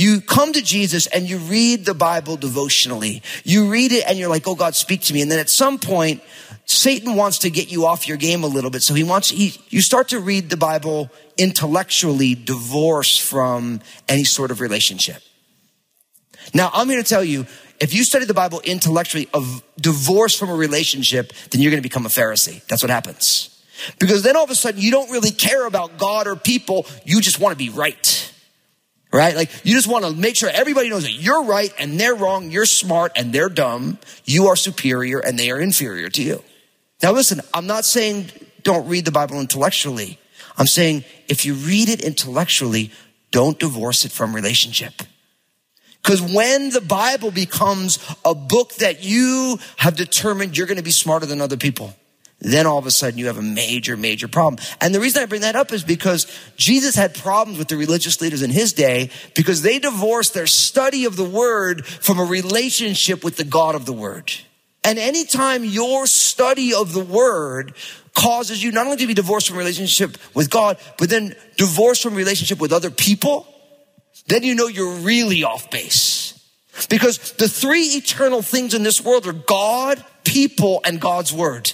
you 0.00 0.22
come 0.22 0.54
to 0.54 0.62
Jesus 0.62 1.06
and 1.08 1.28
you 1.28 1.36
read 1.36 1.84
the 1.84 1.92
Bible 1.92 2.36
devotionally. 2.36 3.22
You 3.44 3.70
read 3.70 3.92
it 3.92 4.04
and 4.08 4.18
you're 4.18 4.30
like, 4.30 4.48
oh 4.48 4.54
God, 4.54 4.74
speak 4.74 5.02
to 5.02 5.12
me. 5.12 5.20
And 5.20 5.30
then 5.30 5.38
at 5.38 5.50
some 5.50 5.78
point, 5.78 6.22
Satan 6.64 7.16
wants 7.16 7.40
to 7.40 7.50
get 7.50 7.70
you 7.70 7.84
off 7.84 8.08
your 8.08 8.16
game 8.16 8.42
a 8.42 8.46
little 8.46 8.70
bit. 8.70 8.82
So 8.82 8.94
he 8.94 9.04
wants, 9.04 9.28
he, 9.28 9.60
you 9.68 9.82
start 9.82 10.08
to 10.08 10.18
read 10.18 10.48
the 10.48 10.56
Bible 10.56 11.10
intellectually 11.36 12.34
divorced 12.34 13.20
from 13.20 13.82
any 14.08 14.24
sort 14.24 14.50
of 14.50 14.62
relationship. 14.62 15.22
Now, 16.54 16.70
I'm 16.72 16.88
here 16.88 17.02
to 17.02 17.06
tell 17.06 17.22
you, 17.22 17.46
if 17.78 17.92
you 17.92 18.02
study 18.02 18.24
the 18.24 18.32
Bible 18.32 18.60
intellectually 18.64 19.28
of 19.34 19.62
divorce 19.78 20.34
from 20.34 20.48
a 20.48 20.54
relationship, 20.54 21.34
then 21.50 21.60
you're 21.60 21.70
going 21.70 21.82
to 21.82 21.86
become 21.86 22.06
a 22.06 22.10
Pharisee. 22.10 22.66
That's 22.68 22.82
what 22.82 22.90
happens. 22.90 23.62
Because 23.98 24.22
then 24.22 24.34
all 24.34 24.44
of 24.44 24.50
a 24.50 24.54
sudden 24.54 24.80
you 24.80 24.90
don't 24.90 25.10
really 25.10 25.30
care 25.30 25.66
about 25.66 25.98
God 25.98 26.26
or 26.26 26.36
people. 26.36 26.86
You 27.04 27.20
just 27.20 27.38
want 27.38 27.52
to 27.52 27.58
be 27.58 27.68
right. 27.68 28.29
Right? 29.12 29.34
Like 29.34 29.50
you 29.64 29.74
just 29.74 29.88
want 29.88 30.04
to 30.04 30.12
make 30.12 30.36
sure 30.36 30.48
everybody 30.48 30.88
knows 30.88 31.02
that 31.02 31.12
you're 31.12 31.44
right 31.44 31.72
and 31.78 31.98
they're 31.98 32.14
wrong. 32.14 32.50
You're 32.50 32.64
smart 32.64 33.12
and 33.16 33.32
they're 33.32 33.48
dumb. 33.48 33.98
You 34.24 34.46
are 34.46 34.56
superior 34.56 35.18
and 35.18 35.36
they 35.36 35.50
are 35.50 35.60
inferior 35.60 36.08
to 36.10 36.22
you. 36.22 36.42
Now 37.02 37.12
listen, 37.12 37.40
I'm 37.52 37.66
not 37.66 37.84
saying 37.84 38.30
don't 38.62 38.86
read 38.88 39.04
the 39.04 39.10
Bible 39.10 39.40
intellectually. 39.40 40.18
I'm 40.56 40.66
saying 40.66 41.04
if 41.26 41.44
you 41.44 41.54
read 41.54 41.88
it 41.88 42.02
intellectually, 42.02 42.92
don't 43.30 43.58
divorce 43.58 44.04
it 44.04 44.12
from 44.12 44.34
relationship. 44.34 44.92
Because 46.02 46.22
when 46.22 46.70
the 46.70 46.80
Bible 46.80 47.30
becomes 47.30 47.98
a 48.24 48.34
book 48.34 48.74
that 48.76 49.04
you 49.04 49.58
have 49.76 49.96
determined 49.96 50.56
you're 50.56 50.66
going 50.66 50.78
to 50.78 50.82
be 50.82 50.90
smarter 50.90 51.26
than 51.26 51.40
other 51.40 51.56
people, 51.56 51.94
then 52.40 52.66
all 52.66 52.78
of 52.78 52.86
a 52.86 52.90
sudden 52.90 53.18
you 53.18 53.26
have 53.26 53.38
a 53.38 53.42
major, 53.42 53.96
major 53.96 54.26
problem. 54.26 54.64
And 54.80 54.94
the 54.94 55.00
reason 55.00 55.22
I 55.22 55.26
bring 55.26 55.42
that 55.42 55.56
up 55.56 55.72
is 55.72 55.84
because 55.84 56.26
Jesus 56.56 56.94
had 56.94 57.14
problems 57.14 57.58
with 57.58 57.68
the 57.68 57.76
religious 57.76 58.20
leaders 58.20 58.42
in 58.42 58.50
his 58.50 58.72
day 58.72 59.10
because 59.34 59.62
they 59.62 59.78
divorced 59.78 60.34
their 60.34 60.46
study 60.46 61.04
of 61.04 61.16
the 61.16 61.24
word 61.24 61.84
from 61.86 62.18
a 62.18 62.24
relationship 62.24 63.22
with 63.22 63.36
the 63.36 63.44
God 63.44 63.74
of 63.74 63.84
the 63.84 63.92
word. 63.92 64.32
And 64.82 64.98
anytime 64.98 65.64
your 65.64 66.06
study 66.06 66.72
of 66.72 66.94
the 66.94 67.04
word 67.04 67.74
causes 68.14 68.62
you 68.62 68.72
not 68.72 68.86
only 68.86 68.96
to 68.98 69.06
be 69.06 69.14
divorced 69.14 69.48
from 69.48 69.58
relationship 69.58 70.16
with 70.34 70.48
God, 70.50 70.78
but 70.98 71.10
then 71.10 71.36
divorced 71.56 72.02
from 72.02 72.14
relationship 72.14 72.58
with 72.58 72.72
other 72.72 72.90
people, 72.90 73.46
then 74.26 74.42
you 74.42 74.54
know 74.54 74.66
you're 74.66 74.96
really 74.96 75.44
off 75.44 75.70
base. 75.70 76.36
Because 76.88 77.32
the 77.32 77.48
three 77.48 77.82
eternal 77.82 78.40
things 78.40 78.72
in 78.72 78.82
this 78.82 79.04
world 79.04 79.26
are 79.26 79.34
God, 79.34 80.02
people, 80.24 80.80
and 80.84 80.98
God's 80.98 81.32
word. 81.32 81.72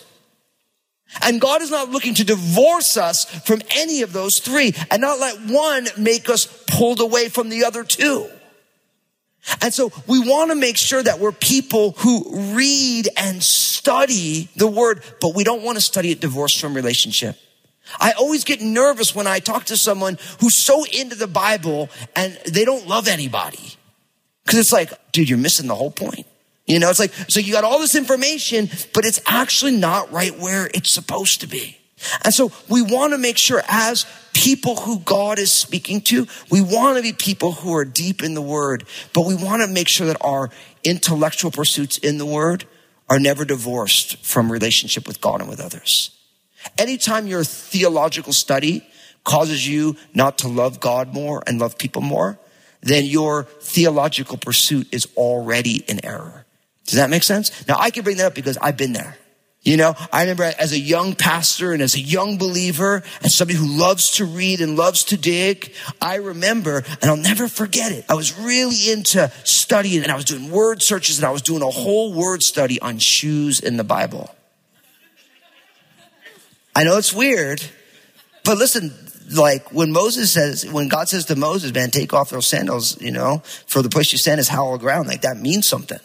And 1.22 1.40
God 1.40 1.62
is 1.62 1.70
not 1.70 1.90
looking 1.90 2.14
to 2.14 2.24
divorce 2.24 2.96
us 2.96 3.24
from 3.24 3.62
any 3.70 4.02
of 4.02 4.12
those 4.12 4.38
three 4.38 4.74
and 4.90 5.00
not 5.00 5.18
let 5.18 5.38
one 5.50 5.86
make 5.96 6.28
us 6.28 6.46
pulled 6.66 7.00
away 7.00 7.28
from 7.28 7.48
the 7.48 7.64
other 7.64 7.84
two. 7.84 8.28
And 9.62 9.72
so 9.72 9.92
we 10.06 10.18
want 10.18 10.50
to 10.50 10.56
make 10.56 10.76
sure 10.76 11.02
that 11.02 11.20
we're 11.20 11.32
people 11.32 11.92
who 11.92 12.54
read 12.54 13.08
and 13.16 13.42
study 13.42 14.48
the 14.56 14.66
word, 14.66 15.02
but 15.20 15.34
we 15.34 15.44
don't 15.44 15.62
want 15.62 15.76
to 15.76 15.80
study 15.80 16.10
it 16.10 16.20
divorced 16.20 16.60
from 16.60 16.74
relationship. 16.74 17.36
I 18.00 18.12
always 18.12 18.42
get 18.42 18.60
nervous 18.60 19.14
when 19.14 19.28
I 19.28 19.38
talk 19.38 19.66
to 19.66 19.76
someone 19.76 20.18
who's 20.40 20.56
so 20.56 20.84
into 20.84 21.14
the 21.14 21.28
Bible 21.28 21.88
and 22.16 22.36
they 22.50 22.64
don't 22.64 22.88
love 22.88 23.06
anybody. 23.06 23.74
Cause 24.46 24.58
it's 24.58 24.72
like, 24.72 24.92
dude, 25.12 25.28
you're 25.28 25.38
missing 25.38 25.68
the 25.68 25.74
whole 25.74 25.90
point. 25.90 26.26
You 26.66 26.80
know, 26.80 26.90
it's 26.90 26.98
like, 26.98 27.12
so 27.28 27.40
you 27.40 27.52
got 27.52 27.64
all 27.64 27.78
this 27.78 27.94
information, 27.94 28.68
but 28.92 29.04
it's 29.04 29.20
actually 29.26 29.76
not 29.76 30.10
right 30.12 30.36
where 30.38 30.68
it's 30.74 30.90
supposed 30.90 31.40
to 31.42 31.46
be. 31.46 31.78
And 32.24 32.34
so 32.34 32.52
we 32.68 32.82
want 32.82 33.12
to 33.12 33.18
make 33.18 33.38
sure 33.38 33.62
as 33.68 34.04
people 34.34 34.76
who 34.76 34.98
God 35.00 35.38
is 35.38 35.50
speaking 35.50 36.00
to, 36.02 36.26
we 36.50 36.60
want 36.60 36.96
to 36.96 37.02
be 37.02 37.12
people 37.12 37.52
who 37.52 37.74
are 37.74 37.84
deep 37.84 38.22
in 38.22 38.34
the 38.34 38.42
word, 38.42 38.84
but 39.12 39.26
we 39.26 39.34
want 39.34 39.62
to 39.62 39.68
make 39.68 39.88
sure 39.88 40.06
that 40.08 40.18
our 40.20 40.50
intellectual 40.84 41.50
pursuits 41.50 41.98
in 41.98 42.18
the 42.18 42.26
word 42.26 42.64
are 43.08 43.18
never 43.18 43.44
divorced 43.44 44.16
from 44.24 44.50
relationship 44.50 45.06
with 45.06 45.20
God 45.20 45.40
and 45.40 45.48
with 45.48 45.60
others. 45.60 46.10
Anytime 46.76 47.26
your 47.28 47.44
theological 47.44 48.32
study 48.32 48.86
causes 49.24 49.66
you 49.66 49.96
not 50.14 50.38
to 50.38 50.48
love 50.48 50.80
God 50.80 51.14
more 51.14 51.42
and 51.46 51.58
love 51.58 51.78
people 51.78 52.02
more, 52.02 52.38
then 52.82 53.04
your 53.04 53.44
theological 53.60 54.36
pursuit 54.36 54.88
is 54.92 55.06
already 55.16 55.84
in 55.88 56.04
error. 56.04 56.45
Does 56.86 56.96
that 56.96 57.10
make 57.10 57.22
sense? 57.22 57.66
Now 57.66 57.76
I 57.78 57.90
can 57.90 58.04
bring 58.04 58.16
that 58.18 58.26
up 58.26 58.34
because 58.34 58.56
I've 58.58 58.76
been 58.76 58.92
there. 58.92 59.16
You 59.66 59.76
know, 59.76 59.96
I 60.12 60.20
remember 60.20 60.44
as 60.44 60.70
a 60.70 60.78
young 60.78 61.16
pastor 61.16 61.72
and 61.72 61.82
as 61.82 61.96
a 61.96 62.00
young 62.00 62.38
believer 62.38 63.02
and 63.20 63.32
somebody 63.32 63.58
who 63.58 63.66
loves 63.66 64.12
to 64.12 64.24
read 64.24 64.60
and 64.60 64.76
loves 64.76 65.02
to 65.06 65.16
dig, 65.16 65.72
I 66.00 66.16
remember, 66.16 66.84
and 67.02 67.10
I'll 67.10 67.16
never 67.16 67.48
forget 67.48 67.90
it. 67.90 68.04
I 68.08 68.14
was 68.14 68.38
really 68.38 68.92
into 68.92 69.28
studying 69.42 70.04
and 70.04 70.12
I 70.12 70.14
was 70.14 70.24
doing 70.24 70.52
word 70.52 70.82
searches 70.82 71.18
and 71.18 71.26
I 71.26 71.32
was 71.32 71.42
doing 71.42 71.62
a 71.62 71.70
whole 71.70 72.12
word 72.12 72.44
study 72.44 72.80
on 72.80 73.00
shoes 73.00 73.58
in 73.58 73.76
the 73.76 73.82
Bible. 73.82 74.32
I 76.76 76.84
know 76.84 76.96
it's 76.96 77.12
weird, 77.12 77.60
but 78.44 78.58
listen, 78.58 78.94
like 79.34 79.72
when 79.72 79.90
Moses 79.90 80.30
says, 80.30 80.64
when 80.64 80.86
God 80.86 81.08
says 81.08 81.24
to 81.24 81.34
Moses, 81.34 81.74
man, 81.74 81.90
take 81.90 82.14
off 82.14 82.30
those 82.30 82.46
sandals, 82.46 83.00
you 83.00 83.10
know, 83.10 83.42
for 83.66 83.82
the 83.82 83.88
place 83.88 84.12
you 84.12 84.18
stand 84.18 84.38
is 84.38 84.46
hallowed 84.46 84.78
ground, 84.78 85.08
like 85.08 85.22
that 85.22 85.38
means 85.38 85.66
something. 85.66 85.98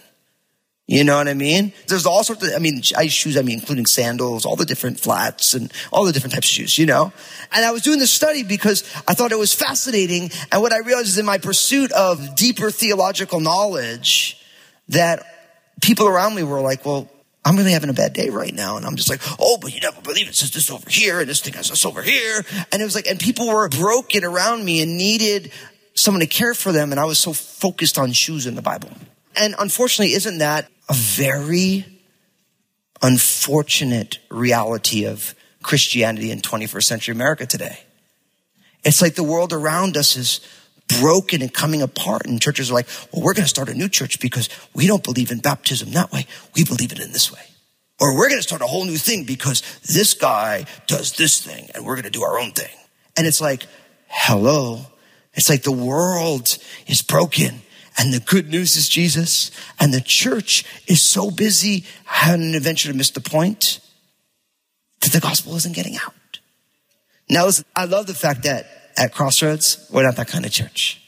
You 0.92 1.06
know 1.06 1.16
what 1.16 1.30
I 1.30 1.36
mean? 1.36 1.72
There's 1.88 2.06
all 2.06 2.22
sorts 2.22 2.46
of, 2.46 2.54
I 2.54 2.60
mean, 2.60 2.82
I 2.98 3.08
shoes, 3.08 3.38
I 3.38 3.44
mean, 3.44 3.60
including 3.60 3.86
sandals, 3.86 4.46
all 4.46 4.58
the 4.58 4.66
different 4.66 5.00
flats 5.00 5.54
and 5.54 5.72
all 5.90 6.04
the 6.04 6.12
different 6.12 6.34
types 6.34 6.48
of 6.48 6.52
shoes, 6.52 6.78
you 6.78 6.86
know? 6.86 7.14
And 7.54 7.64
I 7.64 7.72
was 7.72 7.82
doing 7.82 7.98
this 7.98 8.12
study 8.12 8.44
because 8.44 8.84
I 9.08 9.14
thought 9.14 9.32
it 9.32 9.40
was 9.40 9.54
fascinating. 9.54 10.32
And 10.52 10.62
what 10.62 10.74
I 10.74 10.80
realized 10.80 11.08
is 11.08 11.18
in 11.18 11.26
my 11.26 11.38
pursuit 11.38 11.94
of 11.94 12.36
deeper 12.36 12.72
theological 12.72 13.40
knowledge 13.40 14.38
that 14.90 15.24
people 15.82 16.10
around 16.10 16.36
me 16.36 16.44
were 16.44 16.60
like, 16.60 16.86
well, 16.86 17.10
I'm 17.46 17.56
really 17.56 17.72
having 17.72 17.90
a 17.90 17.94
bad 17.94 18.12
day 18.12 18.28
right 18.28 18.54
now. 18.54 18.76
And 18.76 18.86
I'm 18.86 18.98
just 18.98 19.10
like, 19.10 19.22
oh, 19.40 19.60
but 19.62 19.74
you 19.74 19.80
never 19.80 20.02
believe 20.02 20.28
it 20.28 20.36
says 20.36 20.52
this 20.52 20.70
over 20.70 20.90
here 20.90 21.22
and 21.22 21.30
this 21.30 21.40
thing 21.40 21.54
has 21.54 21.70
this 21.70 21.86
over 21.86 22.02
here. 22.02 22.44
And 22.74 22.82
it 22.82 22.84
was 22.84 22.96
like, 22.96 23.08
and 23.08 23.18
people 23.18 23.48
were 23.48 23.70
broken 23.70 24.26
around 24.26 24.66
me 24.66 24.82
and 24.82 24.98
needed 24.98 25.54
someone 25.94 26.20
to 26.20 26.28
care 26.28 26.54
for 26.54 26.74
them. 26.74 26.92
And 26.92 27.00
I 27.00 27.06
was 27.06 27.18
so 27.18 27.32
focused 27.32 27.98
on 27.98 28.12
shoes 28.12 28.46
in 28.46 28.56
the 28.56 28.62
Bible. 28.62 28.90
And 29.36 29.56
unfortunately, 29.58 30.14
isn't 30.14 30.40
that 30.40 30.70
a 30.90 30.94
very 30.94 31.86
unfortunate 33.02 34.20
reality 34.30 35.06
of 35.06 35.36
Christianity 35.64 36.32
in 36.32 36.42
21st 36.42 36.84
century 36.84 37.14
America 37.14 37.46
today? 37.46 37.80
It's 38.84 39.02
like 39.02 39.16
the 39.16 39.24
world 39.24 39.54
around 39.54 39.96
us 39.96 40.16
is 40.16 40.42
broken 41.00 41.42
and 41.42 41.54
coming 41.54 41.82
apart. 41.82 42.26
And 42.26 42.42
churches 42.42 42.72
are 42.72 42.74
like, 42.74 42.88
well, 43.12 43.24
we're 43.24 43.34
going 43.34 43.46
to 43.46 43.50
start 43.50 43.70
a 43.70 43.74
new 43.74 43.90
church 43.90 44.20
because 44.20 44.50
we 44.74 44.88
don't 44.88 45.04
believe 45.04 45.32
in 45.32 45.40
baptism 45.40 45.92
that 45.92 46.12
way. 46.12 46.26
We 46.56 46.66
believe 46.66 46.92
it 46.92 47.00
in 47.00 47.12
this 47.12 47.32
way. 47.32 47.42
Or 48.00 48.16
we're 48.16 48.30
going 48.30 48.40
to 48.40 48.44
start 48.44 48.62
a 48.62 48.68
whole 48.68 48.86
new 48.86 48.98
thing 48.98 49.26
because 49.26 49.62
this 49.82 50.16
guy 50.16 50.66
does 50.88 51.14
this 51.14 51.40
thing 51.40 51.70
and 51.76 51.86
we're 51.86 51.96
going 51.96 52.06
to 52.06 52.10
do 52.10 52.24
our 52.24 52.40
own 52.40 52.52
thing. 52.52 52.76
And 53.16 53.28
it's 53.28 53.40
like, 53.40 53.68
hello. 54.08 54.88
It's 55.34 55.50
like 55.50 55.64
the 55.64 55.72
world 55.72 56.58
is 56.88 57.02
broken 57.04 57.62
and 57.98 58.14
the 58.14 58.20
good 58.20 58.50
news 58.50 58.76
is 58.76 58.88
Jesus, 58.88 59.52
and 59.80 59.94
the 59.94 60.02
church 60.02 60.66
is 60.88 61.02
so 61.02 61.30
busy 61.30 61.86
having 62.06 62.42
an 62.42 62.56
adventure 62.56 62.92
to 62.92 62.98
miss 62.98 63.12
the 63.12 63.22
point 63.22 63.80
that 65.02 65.12
the 65.12 65.20
gospel 65.20 65.56
isn't 65.56 65.76
getting 65.76 65.98
out. 65.98 66.40
Now, 67.30 67.46
listen, 67.46 67.66
I 67.76 67.86
love 67.86 68.08
the 68.08 68.14
fact 68.14 68.44
that 68.44 68.66
at 68.98 69.14
Crossroads, 69.14 69.88
we're 69.92 70.04
not 70.04 70.16
that 70.18 70.28
kind 70.28 70.46
of 70.46 70.52
church. 70.52 71.02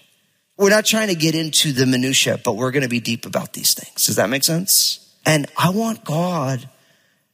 We're 0.57 0.69
not 0.69 0.85
trying 0.85 1.07
to 1.07 1.15
get 1.15 1.35
into 1.35 1.71
the 1.71 1.85
minutia, 1.85 2.39
but 2.43 2.55
we're 2.55 2.71
going 2.71 2.83
to 2.83 2.89
be 2.89 2.99
deep 2.99 3.25
about 3.25 3.53
these 3.53 3.73
things. 3.73 4.05
Does 4.05 4.15
that 4.17 4.29
make 4.29 4.43
sense? 4.43 5.15
And 5.25 5.47
I 5.57 5.69
want 5.69 6.05
God 6.05 6.69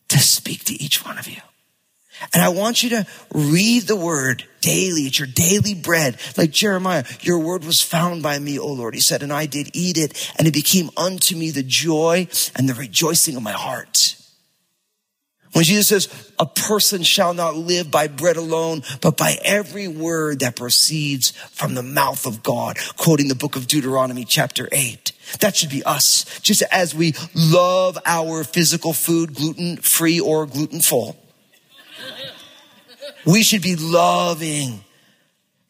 to 0.10 0.20
speak 0.20 0.64
to 0.66 0.74
each 0.74 1.06
one 1.06 1.18
of 1.18 1.28
you. 1.28 1.42
And 2.34 2.44
I 2.44 2.50
want 2.50 2.84
you 2.84 2.90
to 2.92 3.08
read 3.34 3.84
the 3.84 3.96
word 3.96 4.44
daily. 4.62 5.04
It's 5.04 5.20
your 5.20 5.28
daily 5.28 5.74
bread. 5.74 6.18
Like 6.38 6.52
Jeremiah, 6.52 7.06
your 7.22 7.40
word 7.40 7.64
was 7.64 7.82
found 7.82 8.22
by 8.22 8.38
me, 8.40 8.60
O 8.60 8.68
Lord. 8.68 8.94
He 8.94 9.00
said, 9.00 9.24
and 9.24 9.32
I 9.32 9.46
did 9.46 9.70
eat 9.74 9.98
it 9.98 10.32
and 10.38 10.48
it 10.48 10.54
became 10.54 10.90
unto 10.98 11.36
me 11.36 11.52
the 11.52 11.64
joy 11.64 12.28
and 12.56 12.68
the 12.68 12.74
rejoicing 12.74 13.36
of 13.36 13.44
my 13.44 13.54
heart. 13.54 14.16
When 15.54 15.64
Jesus 15.64 15.88
says, 15.88 16.32
a 16.38 16.46
person 16.46 17.02
shall 17.02 17.34
not 17.34 17.56
live 17.56 17.90
by 17.90 18.08
bread 18.08 18.38
alone, 18.38 18.84
but 19.02 19.18
by 19.18 19.38
every 19.44 19.88
word 19.88 20.42
that 20.42 20.56
proceeds 20.56 21.32
from 21.32 21.74
the 21.74 21.82
mouth 21.82 22.28
of 22.28 22.44
God, 22.44 22.78
quoting 22.98 23.30
the 23.30 23.36
book 23.36 23.56
of 23.56 23.66
Deuteronomy 23.66 24.26
chapter 24.26 24.70
eight. 24.72 25.12
That 25.40 25.56
should 25.56 25.72
be 25.72 25.84
us. 25.84 26.40
Just 26.42 26.62
as 26.72 26.94
we 26.94 27.16
love 27.34 27.98
our 28.06 28.44
physical 28.44 28.94
food, 28.94 29.34
gluten 29.34 29.78
free 29.78 30.20
or 30.20 30.46
gluten 30.46 30.82
full. 30.82 31.18
We 33.26 33.44
should 33.44 33.62
be 33.62 33.76
loving, 33.76 34.84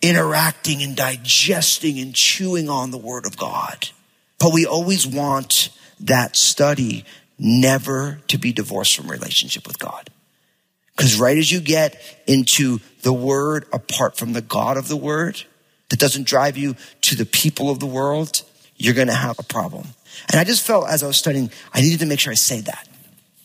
interacting 0.01 0.81
and 0.81 0.95
digesting 0.95 1.99
and 1.99 2.13
chewing 2.13 2.69
on 2.69 2.91
the 2.91 2.97
word 2.97 3.25
of 3.25 3.37
God. 3.37 3.89
But 4.39 4.53
we 4.53 4.65
always 4.65 5.05
want 5.05 5.69
that 6.01 6.35
study 6.35 7.05
never 7.37 8.19
to 8.27 8.37
be 8.37 8.53
divorced 8.53 8.95
from 8.95 9.09
relationship 9.09 9.67
with 9.67 9.79
God. 9.79 10.09
Because 10.95 11.19
right 11.19 11.37
as 11.37 11.51
you 11.51 11.61
get 11.61 12.01
into 12.27 12.79
the 13.03 13.13
word 13.13 13.65
apart 13.71 14.17
from 14.17 14.33
the 14.33 14.41
God 14.41 14.77
of 14.77 14.87
the 14.87 14.97
word, 14.97 15.41
that 15.89 15.99
doesn't 15.99 16.27
drive 16.27 16.57
you 16.57 16.75
to 17.01 17.15
the 17.15 17.25
people 17.25 17.69
of 17.69 17.79
the 17.79 17.85
world, 17.85 18.43
you're 18.75 18.93
going 18.93 19.07
to 19.07 19.13
have 19.13 19.39
a 19.39 19.43
problem. 19.43 19.87
And 20.29 20.39
I 20.39 20.43
just 20.43 20.65
felt 20.65 20.87
as 20.87 21.01
I 21.01 21.07
was 21.07 21.17
studying, 21.17 21.51
I 21.73 21.81
needed 21.81 21.99
to 21.99 22.05
make 22.05 22.19
sure 22.19 22.31
I 22.31 22.35
say 22.35 22.61
that 22.61 22.88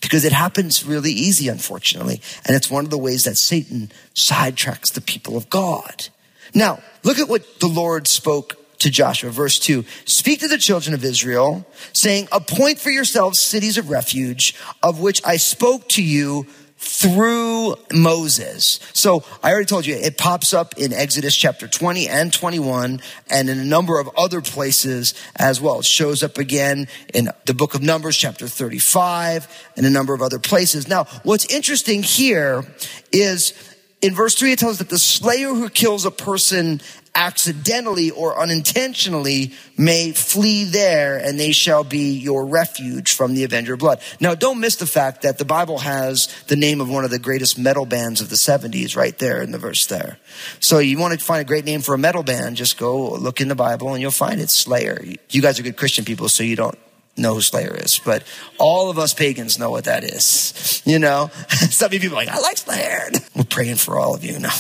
because 0.05 0.25
it 0.25 0.33
happens 0.33 0.85
really 0.85 1.13
easy, 1.13 1.49
unfortunately. 1.49 2.21
And 2.45 2.55
it's 2.55 2.71
one 2.71 2.85
of 2.85 2.91
the 2.91 2.99
ways 2.99 3.25
that 3.25 3.37
Satan 3.37 3.91
sidetracks 4.15 4.93
the 4.93 5.01
people 5.01 5.37
of 5.37 5.49
God. 5.51 6.09
Now, 6.55 6.81
look 7.03 7.19
at 7.19 7.29
what 7.29 7.61
the 7.61 7.67
Lord 7.67 8.07
spoke 8.07 8.57
to 8.81 8.91
Joshua, 8.91 9.31
verse 9.31 9.59
2 9.59 9.85
Speak 10.05 10.41
to 10.41 10.49
the 10.49 10.59
children 10.59 10.95
of 10.95 11.05
Israel, 11.05 11.67
saying, 11.95 12.29
Appoint 12.31 12.79
for 12.79 12.91
yourselves 12.91 13.39
cities 13.39 13.79
of 13.79 13.89
refuge, 13.89 14.55
of 14.83 15.01
which 15.01 15.23
I 15.25 15.39
spoke 15.39 15.89
to 15.91 16.03
you 16.03 16.47
through 16.85 17.77
Moses. 17.93 18.79
So 18.93 19.25
I 19.43 19.51
already 19.51 19.65
told 19.65 19.87
you 19.87 19.95
it 19.95 20.19
pops 20.19 20.53
up 20.53 20.77
in 20.77 20.93
Exodus 20.93 21.35
chapter 21.35 21.67
20 21.67 22.09
and 22.09 22.33
21 22.33 23.01
and 23.31 23.49
in 23.49 23.59
a 23.59 23.65
number 23.65 23.99
of 23.99 24.11
other 24.19 24.43
places 24.43 25.15
as 25.37 25.61
well. 25.61 25.79
It 25.79 25.87
shows 25.87 26.23
up 26.23 26.37
again 26.37 26.87
in 27.15 27.31
the 27.47 27.55
book 27.55 27.75
of 27.75 27.83
Numbers 27.83 28.17
chapter 28.19 28.47
35 28.47 29.49
and 29.77 29.87
a 29.87 29.91
number 29.91 30.13
of 30.13 30.21
other 30.21 30.39
places. 30.39 30.87
Now, 30.87 31.05
what's 31.23 31.47
interesting 31.47 32.03
here 32.03 32.65
is 33.11 33.55
in 34.03 34.15
verse 34.15 34.35
3 34.35 34.53
it 34.53 34.59
tells 34.59 34.73
us 34.73 34.79
that 34.81 34.91
the 34.91 34.99
slayer 34.99 35.55
who 35.55 35.71
kills 35.71 36.05
a 36.05 36.11
person 36.11 36.83
accidentally 37.15 38.11
or 38.11 38.39
unintentionally 38.39 39.53
may 39.77 40.13
flee 40.13 40.65
there 40.65 41.17
and 41.17 41.39
they 41.39 41.53
shall 41.53 41.85
be 41.85 42.17
your 42.17 42.45
refuge 42.47 43.13
from 43.13 43.35
the 43.35 43.45
avenger 43.45 43.75
of 43.75 43.81
blood. 43.81 44.01
Now 44.21 44.35
don't 44.35 44.61
miss 44.61 44.77
the 44.77 44.87
fact 44.87 45.23
that 45.23 45.39
the 45.39 45.45
Bible 45.45 45.79
has 45.79 46.29
the 46.49 46.57
name 46.57 46.81
of 46.81 46.91
one 46.91 47.05
of 47.05 47.11
the 47.11 47.19
greatest 47.19 47.59
metal 47.59 47.87
bands 47.87 48.21
of 48.21 48.31
the 48.31 48.37
70s 48.37 48.97
right 48.97 49.17
there 49.19 49.43
in 49.43 49.53
the 49.53 49.59
verse 49.59 49.87
there. 49.87 50.19
So 50.61 50.79
you 50.79 50.99
want 50.99 51.19
to 51.19 51.25
find 51.25 51.41
a 51.41 51.45
great 51.45 51.65
name 51.65 51.83
for 51.83 51.95
a 51.95 51.99
metal 51.99 52.23
band, 52.23 52.57
just 52.57 52.79
go 52.79 53.13
look 53.13 53.41
in 53.41 53.49
the 53.49 53.55
Bible 53.55 53.93
and 53.93 54.03
you'll 54.03 54.11
find 54.11 54.41
it 54.41 54.51
Slayer. 54.51 55.03
You 55.31 55.43
guys 55.43 55.59
are 55.61 55.63
good 55.63 55.77
Christian 55.77 56.05
people 56.05 56.29
so 56.29 56.43
you 56.43 56.57
don't 56.57 56.79
know 57.17 57.35
who 57.35 57.41
Slayer 57.41 57.75
is, 57.77 58.01
but 58.05 58.25
all 58.59 58.91
of 58.91 58.99
us 58.99 59.15
pagans 59.15 59.59
know 59.59 59.71
what 59.71 59.85
that 59.85 60.05
is. 60.05 60.83
You 60.85 60.99
know, 60.99 61.31
some 61.71 61.87
of 61.87 61.95
you 61.95 62.01
people 62.01 62.19
are 62.19 62.25
like, 62.25 62.29
I 62.29 62.41
like 62.41 62.57
Slayer. 62.57 63.11
We're 63.37 63.45
praying 63.45 63.77
for 63.77 63.99
all 63.99 64.15
of 64.15 64.25
you. 64.25 64.39
No. 64.39 64.51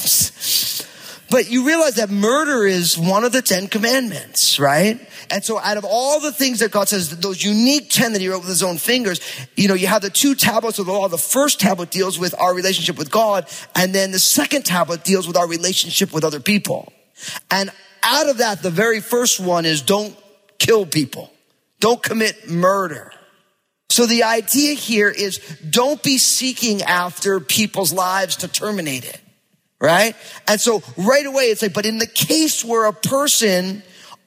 But 1.31 1.51
you 1.51 1.67
realize 1.67 1.95
that 1.95 2.11
murder 2.11 2.67
is 2.67 2.99
one 2.99 3.25
of 3.25 3.33
the 3.33 3.43
Ten 3.43 3.67
Commandments, 3.67 4.59
right? 4.59 5.01
And 5.31 5.43
so 5.43 5.59
out 5.59 5.77
of 5.77 5.85
all 5.85 6.21
the 6.21 6.33
things 6.33 6.61
that 6.61 6.71
God 6.71 6.89
says, 6.89 7.11
those 7.19 7.43
unique 7.43 7.91
10 7.91 8.13
that 8.13 8.21
he 8.21 8.29
wrote 8.29 8.41
with 8.41 8.49
his 8.49 8.63
own 8.63 8.77
fingers, 8.77 9.21
you 9.57 9.69
know, 9.69 9.75
you 9.75 9.87
have 9.87 10.03
the 10.03 10.11
two 10.11 10.35
tablets 10.35 10.79
of 10.79 10.87
the 10.87 10.93
law. 10.93 11.09
The 11.09 11.19
first 11.19 11.61
tablet 11.61 11.91
deals 11.91 12.19
with 12.19 12.35
our 12.39 12.55
relationship 12.55 12.99
with 12.99 13.11
God. 13.11 13.49
And 13.75 13.95
then 13.95 14.11
the 14.11 14.19
second 14.19 14.65
tablet 14.65 15.03
deals 15.03 15.27
with 15.27 15.37
our 15.37 15.49
relationship 15.49 16.13
with 16.13 16.25
other 16.25 16.41
people. 16.41 16.93
And 17.51 17.71
out 18.03 18.29
of 18.29 18.39
that, 18.39 18.63
the 18.63 18.71
very 18.71 19.01
first 19.01 19.41
one 19.41 19.65
is 19.65 19.83
don't 19.83 20.17
kill 20.59 20.85
people. 20.85 21.33
Don't 21.81 22.03
commit 22.03 22.51
murder. 22.51 23.13
So 23.89 24.07
the 24.07 24.25
idea 24.25 24.75
here 24.75 25.09
is 25.09 25.39
don't 25.69 26.03
be 26.03 26.19
seeking 26.19 26.83
after 26.83 27.41
people's 27.41 27.93
lives 27.93 28.37
to 28.37 28.49
terminate 28.49 29.05
it 29.05 29.21
right? 29.85 30.17
And 30.49 30.61
so 30.61 30.83
right 30.97 31.27
away 31.27 31.45
it's 31.45 31.63
like, 31.63 31.75
but 31.75 31.87
in 31.87 31.99
the 31.99 32.07
case 32.07 32.65
where 32.65 32.87
a 32.87 32.93
person 32.93 33.83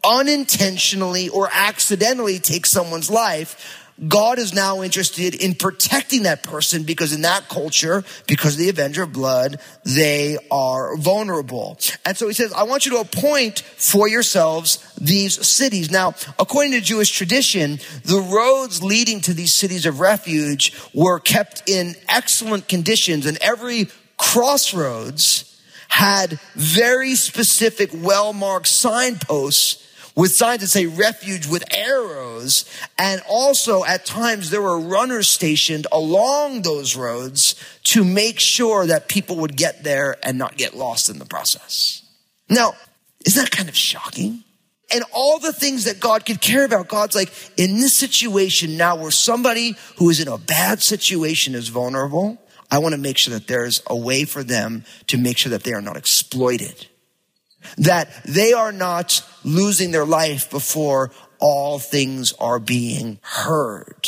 unintentionally 0.05 1.29
or 1.29 1.49
accidentally 1.51 2.39
takes 2.39 2.69
someone's 2.69 3.09
life, 3.09 3.83
God 4.07 4.37
is 4.37 4.53
now 4.53 4.83
interested 4.83 5.33
in 5.33 5.55
protecting 5.55 6.23
that 6.23 6.43
person 6.43 6.83
because 6.83 7.13
in 7.13 7.23
that 7.23 7.49
culture, 7.49 8.03
because 8.27 8.53
of 8.53 8.59
the 8.59 8.69
avenger 8.69 9.03
of 9.03 9.11
blood, 9.11 9.59
they 9.85 10.37
are 10.51 10.95
vulnerable. 10.97 11.79
And 12.05 12.15
so 12.15 12.27
he 12.27 12.33
says, 12.35 12.53
I 12.53 12.63
want 12.63 12.85
you 12.85 12.91
to 12.91 12.99
appoint 12.99 13.61
for 13.61 14.07
yourselves 14.07 14.93
these 15.01 15.43
cities. 15.47 15.89
Now, 15.89 16.13
according 16.37 16.73
to 16.73 16.81
Jewish 16.81 17.09
tradition, 17.09 17.79
the 18.03 18.19
roads 18.19 18.83
leading 18.83 19.19
to 19.21 19.33
these 19.33 19.53
cities 19.53 19.87
of 19.87 19.99
refuge 19.99 20.73
were 20.93 21.19
kept 21.19 21.67
in 21.67 21.95
excellent 22.07 22.67
conditions 22.67 23.25
and 23.25 23.39
every 23.41 23.87
crossroads 24.17 25.46
had 25.89 26.39
very 26.55 27.15
specific, 27.15 27.89
well-marked 27.93 28.67
signposts 28.67 29.83
with 30.15 30.33
signs 30.33 30.61
that 30.61 30.67
say 30.67 30.87
refuge 30.87 31.45
with 31.45 31.63
arrows. 31.71 32.65
And 32.97 33.21
also 33.29 33.85
at 33.85 34.05
times 34.05 34.49
there 34.49 34.61
were 34.61 34.79
runners 34.79 35.27
stationed 35.27 35.85
along 35.91 36.63
those 36.63 36.95
roads 36.95 37.55
to 37.85 38.03
make 38.03 38.39
sure 38.39 38.87
that 38.87 39.07
people 39.07 39.35
would 39.37 39.55
get 39.55 39.83
there 39.83 40.17
and 40.23 40.37
not 40.37 40.57
get 40.57 40.75
lost 40.75 41.09
in 41.09 41.19
the 41.19 41.25
process. 41.25 42.01
Now, 42.49 42.73
isn't 43.25 43.41
that 43.41 43.51
kind 43.51 43.69
of 43.69 43.75
shocking? 43.75 44.43
And 44.91 45.03
all 45.13 45.37
the 45.37 45.53
things 45.53 45.83
that 45.83 45.99
God 45.99 46.25
could 46.25 46.41
care 46.41 46.63
about, 46.63 46.87
God's 46.87 47.15
like, 47.15 47.31
in 47.57 47.75
this 47.75 47.93
situation 47.93 48.77
now 48.77 48.95
where 48.95 49.11
somebody 49.11 49.75
who 49.97 50.09
is 50.09 50.19
in 50.19 50.29
a 50.29 50.37
bad 50.37 50.81
situation 50.81 51.55
is 51.55 51.67
vulnerable, 51.67 52.41
I 52.69 52.79
want 52.79 52.93
to 52.93 53.01
make 53.01 53.17
sure 53.17 53.33
that 53.33 53.47
there's 53.47 53.81
a 53.87 53.95
way 53.95 54.25
for 54.25 54.43
them 54.43 54.83
to 55.07 55.17
make 55.17 55.37
sure 55.37 55.51
that 55.51 55.63
they 55.63 55.73
are 55.73 55.81
not 55.81 55.97
exploited. 55.97 56.87
That 57.77 58.09
they 58.25 58.53
are 58.53 58.71
not 58.71 59.23
losing 59.43 59.91
their 59.91 60.05
life 60.05 60.49
before 60.49 61.11
all 61.39 61.79
things 61.79 62.33
are 62.39 62.59
being 62.59 63.19
heard. 63.21 64.07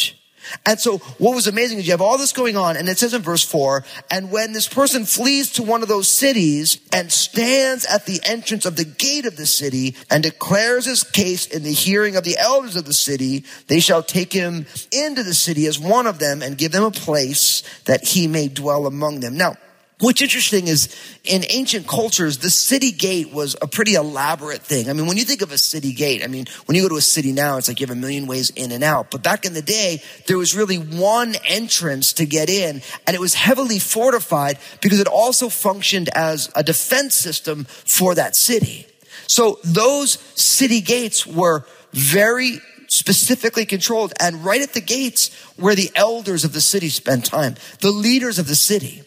And 0.65 0.79
so 0.79 0.97
what 1.17 1.35
was 1.35 1.47
amazing 1.47 1.79
is 1.79 1.85
you 1.85 1.93
have 1.93 2.01
all 2.01 2.17
this 2.17 2.33
going 2.33 2.57
on 2.57 2.77
and 2.77 2.87
it 2.89 2.97
says 2.97 3.13
in 3.13 3.21
verse 3.21 3.43
four, 3.43 3.83
and 4.09 4.31
when 4.31 4.53
this 4.53 4.67
person 4.67 5.05
flees 5.05 5.53
to 5.53 5.63
one 5.63 5.81
of 5.81 5.87
those 5.87 6.07
cities 6.07 6.79
and 6.91 7.11
stands 7.11 7.85
at 7.85 8.05
the 8.05 8.19
entrance 8.23 8.65
of 8.65 8.75
the 8.75 8.85
gate 8.85 9.25
of 9.25 9.35
the 9.35 9.45
city 9.45 9.95
and 10.09 10.23
declares 10.23 10.85
his 10.85 11.03
case 11.03 11.45
in 11.47 11.63
the 11.63 11.71
hearing 11.71 12.15
of 12.15 12.23
the 12.23 12.37
elders 12.37 12.75
of 12.75 12.85
the 12.85 12.93
city, 12.93 13.43
they 13.67 13.79
shall 13.79 14.03
take 14.03 14.33
him 14.33 14.65
into 14.91 15.23
the 15.23 15.33
city 15.33 15.65
as 15.67 15.79
one 15.79 16.07
of 16.07 16.19
them 16.19 16.41
and 16.41 16.57
give 16.57 16.71
them 16.71 16.83
a 16.83 16.91
place 16.91 17.63
that 17.85 18.03
he 18.03 18.27
may 18.27 18.47
dwell 18.47 18.87
among 18.87 19.19
them. 19.19 19.37
Now, 19.37 19.55
What's 20.01 20.21
interesting 20.21 20.69
is 20.69 20.95
in 21.25 21.43
ancient 21.49 21.85
cultures, 21.85 22.37
the 22.37 22.49
city 22.49 22.93
gate 22.93 23.33
was 23.33 23.57
a 23.61 23.67
pretty 23.67 23.95
elaborate 23.95 24.61
thing. 24.61 24.89
I 24.89 24.93
mean, 24.93 25.07
when 25.07 25.17
you 25.17 25.25
think 25.25 25.41
of 25.41 25.51
a 25.51 25.57
city 25.57 25.91
gate, 25.91 26.23
I 26.23 26.27
mean, 26.27 26.45
when 26.65 26.77
you 26.77 26.83
go 26.83 26.89
to 26.89 26.95
a 26.95 27.01
city 27.01 27.33
now, 27.33 27.57
it's 27.57 27.67
like 27.67 27.81
you 27.81 27.87
have 27.87 27.95
a 27.95 27.99
million 27.99 28.25
ways 28.25 28.49
in 28.51 28.71
and 28.71 28.81
out. 28.81 29.11
But 29.11 29.23
back 29.23 29.43
in 29.43 29.53
the 29.53 29.61
day, 29.61 30.01
there 30.25 30.37
was 30.37 30.55
really 30.55 30.77
one 30.77 31.35
entrance 31.45 32.13
to 32.13 32.25
get 32.25 32.49
in 32.49 32.81
and 33.05 33.13
it 33.13 33.19
was 33.19 33.33
heavily 33.33 33.77
fortified 33.77 34.57
because 34.79 35.01
it 35.01 35.07
also 35.07 35.49
functioned 35.49 36.07
as 36.15 36.49
a 36.55 36.63
defense 36.63 37.13
system 37.13 37.65
for 37.65 38.15
that 38.15 38.37
city. 38.37 38.87
So 39.27 39.59
those 39.65 40.11
city 40.35 40.79
gates 40.79 41.27
were 41.27 41.65
very 41.91 42.61
specifically 42.87 43.65
controlled 43.65 44.13
and 44.17 44.45
right 44.45 44.61
at 44.61 44.73
the 44.73 44.81
gates 44.81 45.35
where 45.57 45.75
the 45.75 45.91
elders 45.93 46.45
of 46.45 46.53
the 46.53 46.61
city 46.61 46.87
spent 46.87 47.25
time, 47.25 47.55
the 47.81 47.91
leaders 47.91 48.39
of 48.39 48.47
the 48.47 48.55
city. 48.55 49.03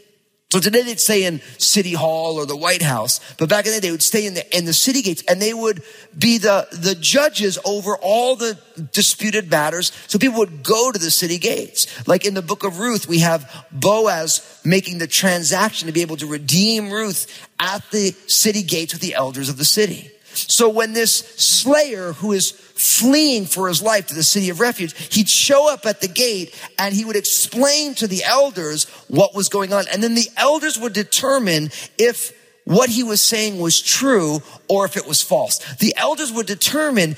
So 0.53 0.61
today 0.61 0.83
they'd 0.83 1.01
stay 1.01 1.25
in 1.25 1.41
City 1.57 1.95
Hall 1.95 2.37
or 2.37 2.45
the 2.45 2.55
White 2.55 2.83
House, 2.83 3.21
but 3.38 3.49
back 3.49 3.65
in 3.65 3.73
the 3.73 3.81
day 3.81 3.87
they 3.87 3.91
would 3.91 4.03
stay 4.03 4.27
in 4.27 4.35
the, 4.35 4.55
in 4.55 4.67
the 4.67 4.75
city 4.75 5.01
gates 5.01 5.25
and 5.27 5.41
they 5.41 5.55
would 5.55 5.83
be 6.19 6.37
the, 6.37 6.69
the 6.73 6.95
judges 6.95 7.59
over 7.65 7.97
all 7.97 8.37
the 8.37 8.59
disputed 8.93 9.51
matters. 9.51 9.93
So 10.09 10.19
people 10.19 10.41
would 10.41 10.62
go 10.62 10.93
to 10.93 10.99
the 10.99 11.11
city 11.11 11.38
gates. 11.38 12.07
Like 12.07 12.27
in 12.27 12.35
the 12.35 12.43
book 12.43 12.65
of 12.65 12.81
Ruth, 12.81 13.09
we 13.09 13.21
have 13.21 13.67
Boaz 13.73 14.61
making 14.62 14.99
the 14.99 15.07
transaction 15.07 15.87
to 15.87 15.93
be 15.93 16.03
able 16.03 16.19
to 16.19 16.27
redeem 16.27 16.91
Ruth 16.91 17.49
at 17.59 17.91
the 17.91 18.15
city 18.27 18.62
gates 18.62 18.93
with 18.93 19.01
the 19.01 19.15
elders 19.15 19.49
of 19.49 19.57
the 19.57 19.65
city. 19.65 20.11
So 20.35 20.69
when 20.69 20.93
this 20.93 21.15
slayer 21.15 22.12
who 22.12 22.33
is 22.33 22.53
fleeing 22.83 23.47
for 23.47 23.68
his 23.68 23.81
life 23.81 24.07
to 24.09 24.14
the 24.14 24.23
city 24.23 24.51
of 24.51 24.61
refuge, 24.61 25.14
he'd 25.14 25.29
show 25.29 25.73
up 25.73 25.87
at 25.87 26.01
the 26.01 26.09
gate 26.09 26.55
and 26.79 26.95
he 26.95 27.05
would 27.05 27.16
explain 27.16 27.95
to 27.95 28.07
the 28.07 28.25
elders 28.25 28.85
what 29.09 29.35
was 29.35 29.49
going 29.49 29.73
on. 29.73 29.85
And 29.92 30.03
then 30.03 30.14
the 30.14 30.29
elders 30.37 30.79
would 30.79 30.92
determine 30.92 31.71
if 31.97 32.33
what 32.64 32.90
he 32.90 33.03
was 33.03 33.21
saying 33.21 33.59
was 33.59 33.81
true 33.81 34.40
or 34.68 34.85
if 34.85 34.97
it 34.97 35.07
was 35.07 35.23
false. 35.23 35.59
The 35.77 35.95
elders 35.97 36.33
would 36.33 36.47
determine 36.47 37.16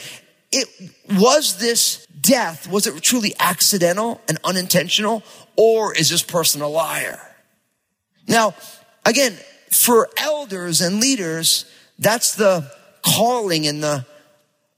it 0.53 0.69
was 1.19 1.59
this 1.59 2.07
death, 2.21 2.69
was 2.69 2.87
it 2.87 3.01
truly 3.03 3.35
accidental 3.39 4.21
and 4.29 4.39
unintentional, 4.45 5.23
or 5.57 5.95
is 5.95 6.11
this 6.11 6.23
person 6.23 6.63
a 6.63 6.69
liar? 6.69 7.21
Now, 8.27 8.55
again, 9.05 9.37
for 9.71 10.09
elders 10.17 10.81
and 10.81 11.01
leaders, 11.01 11.65
that's 11.99 12.35
the 12.35 12.71
calling 13.03 13.67
and 13.67 13.83
the 13.83 14.07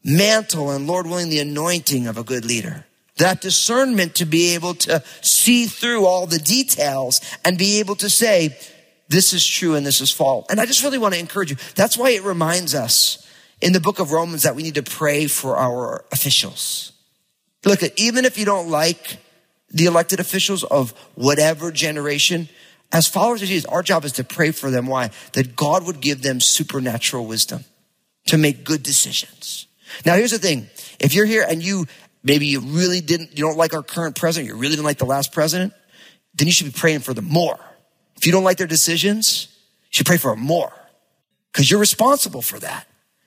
mantle 0.06 0.70
and 0.70 0.86
Lord 0.86 1.06
willing, 1.06 1.28
the 1.28 1.40
anointing 1.40 2.06
of 2.06 2.16
a 2.16 2.22
good 2.22 2.44
leader. 2.44 2.86
That 3.16 3.40
discernment 3.40 4.14
to 4.16 4.24
be 4.24 4.54
able 4.54 4.74
to 4.74 5.02
see 5.20 5.66
through 5.66 6.06
all 6.06 6.26
the 6.26 6.38
details 6.38 7.20
and 7.44 7.58
be 7.58 7.80
able 7.80 7.96
to 7.96 8.08
say, 8.08 8.56
this 9.08 9.32
is 9.32 9.46
true 9.46 9.74
and 9.74 9.84
this 9.84 10.00
is 10.00 10.10
false. 10.10 10.46
And 10.50 10.60
I 10.60 10.66
just 10.66 10.82
really 10.82 10.98
want 10.98 11.14
to 11.14 11.20
encourage 11.20 11.50
you. 11.50 11.56
That's 11.74 11.96
why 11.96 12.10
it 12.10 12.22
reminds 12.22 12.74
us 12.74 13.26
in 13.60 13.72
the 13.72 13.80
book 13.80 13.98
of 13.98 14.12
Romans 14.12 14.42
that 14.42 14.54
we 14.54 14.62
need 14.62 14.74
to 14.74 14.82
pray 14.82 15.26
for 15.26 15.56
our 15.56 16.04
officials. 16.12 16.92
Look, 17.64 17.82
even 17.98 18.24
if 18.24 18.38
you 18.38 18.44
don't 18.44 18.68
like 18.68 19.18
the 19.70 19.86
elected 19.86 20.20
officials 20.20 20.62
of 20.62 20.92
whatever 21.14 21.72
generation, 21.72 22.48
as 22.92 23.08
followers 23.08 23.42
of 23.42 23.48
Jesus, 23.48 23.68
our 23.68 23.82
job 23.82 24.04
is 24.04 24.12
to 24.12 24.24
pray 24.24 24.50
for 24.50 24.70
them. 24.70 24.86
Why? 24.86 25.10
That 25.32 25.56
God 25.56 25.86
would 25.86 26.00
give 26.00 26.22
them 26.22 26.40
supernatural 26.40 27.26
wisdom 27.26 27.64
to 28.26 28.38
make 28.38 28.64
good 28.64 28.82
decisions. 28.82 29.65
Now, 30.04 30.14
here's 30.14 30.30
the 30.30 30.38
thing. 30.38 30.68
If 31.00 31.14
you're 31.14 31.26
here 31.26 31.44
and 31.48 31.62
you, 31.62 31.86
maybe 32.22 32.46
you 32.46 32.60
really 32.60 33.00
didn't, 33.00 33.36
you 33.36 33.44
don't 33.44 33.56
like 33.56 33.74
our 33.74 33.82
current 33.82 34.16
president, 34.16 34.48
you 34.48 34.56
really 34.56 34.76
didn't 34.76 34.84
like 34.84 34.98
the 34.98 35.06
last 35.06 35.32
president, 35.32 35.72
then 36.34 36.46
you 36.46 36.52
should 36.52 36.66
be 36.66 36.78
praying 36.78 37.00
for 37.00 37.14
them 37.14 37.26
more. 37.26 37.58
If 38.16 38.26
you 38.26 38.32
don't 38.32 38.44
like 38.44 38.58
their 38.58 38.66
decisions, 38.66 39.48
you 39.84 39.98
should 39.98 40.06
pray 40.06 40.16
for 40.16 40.32
them 40.32 40.40
more 40.40 40.72
because 41.52 41.70
you're 41.70 41.80
responsible 41.80 42.42
for 42.42 42.58
that. 42.58 42.86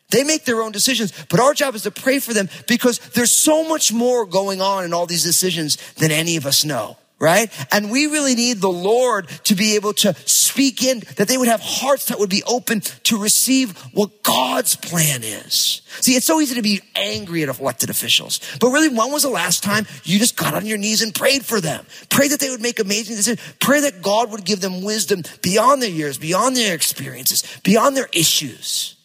They 0.10 0.24
make 0.24 0.46
their 0.46 0.62
own 0.62 0.72
decisions, 0.72 1.14
but 1.30 1.40
our 1.40 1.54
job 1.54 1.76
is 1.76 1.84
to 1.84 1.92
pray 1.92 2.20
for 2.20 2.34
them 2.34 2.50
because 2.68 2.98
there's 3.14 3.32
so 3.32 3.68
much 3.68 3.94
more 3.94 4.26
going 4.26 4.60
on 4.60 4.84
in 4.84 4.94
all 4.94 5.06
these 5.06 5.24
decisions 5.24 5.78
than 5.94 6.12
any 6.12 6.36
of 6.36 6.48
us 6.48 6.66
know 6.66 6.98
right? 7.20 7.52
And 7.72 7.92
we 7.92 8.08
really 8.08 8.36
need 8.36 8.58
the 8.58 8.70
Lord 8.70 9.28
to 9.46 9.56
be 9.56 9.76
able 9.76 9.94
to 9.94 10.14
speak 10.26 10.84
in, 10.84 11.02
that 11.18 11.28
they 11.28 11.38
would 11.38 11.48
have 11.48 11.62
hearts 11.62 12.06
that 12.06 12.20
would 12.20 12.30
be 12.30 12.44
open 12.48 12.82
to 12.82 13.22
receive 13.22 13.78
what 13.94 14.24
God's 14.24 14.76
plan 14.76 15.22
is. 15.24 15.82
See, 16.02 16.16
it's 16.16 16.26
so 16.26 16.40
easy 16.40 16.56
to 16.56 16.62
be 16.62 16.82
angry 16.96 17.44
at 17.44 17.60
elected 17.60 17.90
officials, 17.90 18.40
but 18.60 18.70
really, 18.70 18.90
when 18.90 19.12
was 19.12 19.24
the 19.24 19.30
last 19.30 19.64
time 19.64 19.86
you 20.04 20.20
just 20.20 20.38
got 20.38 20.54
on 20.54 20.66
your 20.66 20.78
knees 20.78 21.02
and 21.02 21.14
prayed 21.14 21.46
for 21.46 21.60
them? 21.62 21.86
Pray 22.10 22.28
that 22.30 22.40
they 22.40 22.50
would 22.50 22.62
make 22.62 22.80
amazing 22.80 23.16
decisions. 23.16 23.56
Pray 23.60 23.82
that 23.82 24.02
God 24.02 24.32
would 24.32 24.46
give 24.46 24.62
them 24.62 24.84
wisdom 24.84 25.24
beyond 25.42 25.82
their 25.82 25.90
years, 25.90 26.18
beyond 26.18 26.56
their 26.56 26.74
experiences, 26.76 27.44
beyond 27.64 27.96
their 27.98 28.10
issues. 28.14 28.96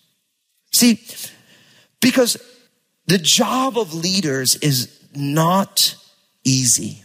See, 0.72 1.00
because 2.00 2.36
the 3.06 3.18
job 3.18 3.78
of 3.78 3.94
leaders 3.94 4.56
is 4.56 5.00
not 5.14 5.96
easy. 6.44 7.03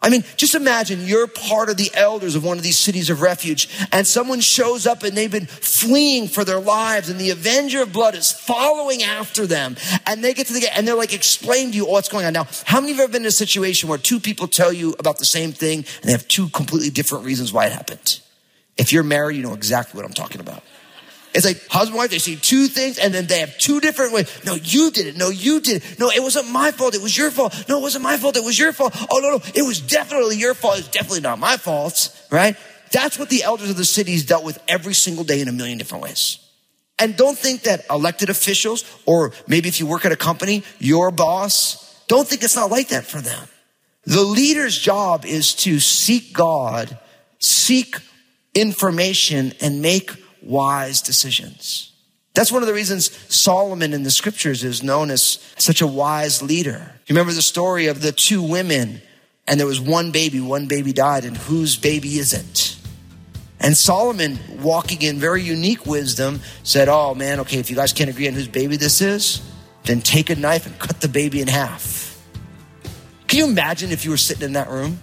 I 0.00 0.10
mean, 0.10 0.22
just 0.36 0.54
imagine 0.54 1.06
you're 1.06 1.26
part 1.26 1.68
of 1.70 1.76
the 1.76 1.90
elders 1.92 2.36
of 2.36 2.44
one 2.44 2.56
of 2.56 2.62
these 2.62 2.78
cities 2.78 3.10
of 3.10 3.20
refuge 3.20 3.68
and 3.90 4.06
someone 4.06 4.38
shows 4.38 4.86
up 4.86 5.02
and 5.02 5.16
they've 5.16 5.30
been 5.30 5.46
fleeing 5.46 6.28
for 6.28 6.44
their 6.44 6.60
lives 6.60 7.08
and 7.08 7.18
the 7.18 7.30
avenger 7.30 7.82
of 7.82 7.92
blood 7.92 8.14
is 8.14 8.30
following 8.30 9.02
after 9.02 9.44
them 9.44 9.76
and 10.06 10.22
they 10.22 10.34
get 10.34 10.46
to 10.46 10.52
the 10.52 10.60
gate 10.60 10.70
and 10.76 10.86
they're 10.86 10.94
like, 10.94 11.12
explain 11.12 11.72
to 11.72 11.76
you 11.76 11.84
what's 11.84 12.08
going 12.08 12.24
on. 12.26 12.32
Now, 12.32 12.46
how 12.64 12.80
many 12.80 12.92
of 12.92 12.98
you 12.98 13.02
have 13.02 13.10
ever 13.10 13.12
been 13.14 13.22
in 13.22 13.28
a 13.28 13.32
situation 13.32 13.88
where 13.88 13.98
two 13.98 14.20
people 14.20 14.46
tell 14.46 14.72
you 14.72 14.94
about 15.00 15.18
the 15.18 15.24
same 15.24 15.50
thing 15.50 15.78
and 15.78 16.04
they 16.04 16.12
have 16.12 16.28
two 16.28 16.48
completely 16.50 16.90
different 16.90 17.24
reasons 17.24 17.52
why 17.52 17.66
it 17.66 17.72
happened? 17.72 18.20
If 18.76 18.92
you're 18.92 19.02
married, 19.02 19.36
you 19.36 19.42
know 19.42 19.54
exactly 19.54 19.98
what 19.98 20.06
I'm 20.06 20.14
talking 20.14 20.40
about. 20.40 20.62
It's 21.34 21.44
like 21.44 21.66
husband 21.68 21.98
wife, 21.98 22.10
they 22.10 22.18
see 22.18 22.36
two 22.36 22.68
things 22.68 22.98
and 22.98 23.12
then 23.12 23.26
they 23.26 23.40
have 23.40 23.56
two 23.58 23.80
different 23.80 24.12
ways. 24.12 24.44
No, 24.44 24.54
you 24.54 24.90
did 24.90 25.06
it. 25.06 25.16
No, 25.16 25.28
you 25.28 25.60
did 25.60 25.82
it. 25.82 25.98
No, 25.98 26.10
it 26.10 26.22
wasn't 26.22 26.50
my 26.50 26.70
fault. 26.70 26.94
It 26.94 27.02
was 27.02 27.16
your 27.16 27.30
fault. 27.30 27.64
No, 27.68 27.78
it 27.78 27.82
wasn't 27.82 28.04
my 28.04 28.16
fault. 28.16 28.36
It 28.36 28.44
was 28.44 28.58
your 28.58 28.72
fault. 28.72 28.94
Oh, 29.10 29.18
no, 29.20 29.30
no. 29.36 29.40
It 29.54 29.62
was 29.62 29.80
definitely 29.80 30.36
your 30.36 30.54
fault. 30.54 30.78
It's 30.78 30.88
definitely 30.88 31.20
not 31.20 31.38
my 31.38 31.56
fault, 31.56 32.16
right? 32.30 32.56
That's 32.90 33.18
what 33.18 33.28
the 33.28 33.42
elders 33.42 33.70
of 33.70 33.76
the 33.76 33.84
cities 33.84 34.24
dealt 34.24 34.44
with 34.44 34.58
every 34.66 34.94
single 34.94 35.24
day 35.24 35.40
in 35.40 35.48
a 35.48 35.52
million 35.52 35.78
different 35.78 36.02
ways. 36.02 36.38
And 36.98 37.16
don't 37.16 37.38
think 37.38 37.62
that 37.62 37.84
elected 37.90 38.30
officials, 38.30 38.84
or 39.06 39.32
maybe 39.46 39.68
if 39.68 39.78
you 39.78 39.86
work 39.86 40.04
at 40.04 40.12
a 40.12 40.16
company, 40.16 40.64
your 40.78 41.10
boss, 41.10 42.02
don't 42.08 42.26
think 42.26 42.42
it's 42.42 42.56
not 42.56 42.70
like 42.70 42.88
that 42.88 43.04
for 43.04 43.20
them. 43.20 43.48
The 44.04 44.22
leader's 44.22 44.76
job 44.78 45.24
is 45.24 45.54
to 45.56 45.78
seek 45.80 46.32
God, 46.32 46.98
seek 47.38 47.96
information, 48.54 49.52
and 49.60 49.82
make 49.82 50.10
wise 50.48 51.02
decisions. 51.02 51.92
That's 52.32 52.50
one 52.50 52.62
of 52.62 52.68
the 52.68 52.74
reasons 52.74 53.10
Solomon 53.34 53.92
in 53.92 54.02
the 54.02 54.10
scriptures 54.10 54.64
is 54.64 54.82
known 54.82 55.10
as 55.10 55.44
such 55.58 55.82
a 55.82 55.86
wise 55.86 56.42
leader. 56.42 56.92
You 57.06 57.14
remember 57.14 57.32
the 57.32 57.42
story 57.42 57.86
of 57.86 58.00
the 58.00 58.12
two 58.12 58.42
women, 58.42 59.02
and 59.46 59.60
there 59.60 59.66
was 59.66 59.80
one 59.80 60.10
baby, 60.10 60.40
one 60.40 60.66
baby 60.66 60.92
died, 60.92 61.24
and 61.24 61.36
whose 61.36 61.76
baby 61.76 62.18
is 62.18 62.32
it? 62.32 62.76
And 63.60 63.76
Solomon, 63.76 64.38
walking 64.62 65.02
in 65.02 65.18
very 65.18 65.42
unique 65.42 65.84
wisdom, 65.84 66.40
said, 66.62 66.88
Oh 66.88 67.14
man, 67.14 67.40
okay, 67.40 67.58
if 67.58 67.70
you 67.70 67.76
guys 67.76 67.92
can't 67.92 68.08
agree 68.08 68.28
on 68.28 68.34
whose 68.34 68.48
baby 68.48 68.76
this 68.76 69.00
is, 69.00 69.42
then 69.84 70.00
take 70.00 70.30
a 70.30 70.36
knife 70.36 70.64
and 70.66 70.78
cut 70.78 71.00
the 71.00 71.08
baby 71.08 71.40
in 71.40 71.48
half. 71.48 72.22
Can 73.26 73.40
you 73.40 73.46
imagine 73.46 73.90
if 73.90 74.04
you 74.04 74.12
were 74.12 74.16
sitting 74.16 74.44
in 74.44 74.52
that 74.52 74.70
room? 74.70 75.00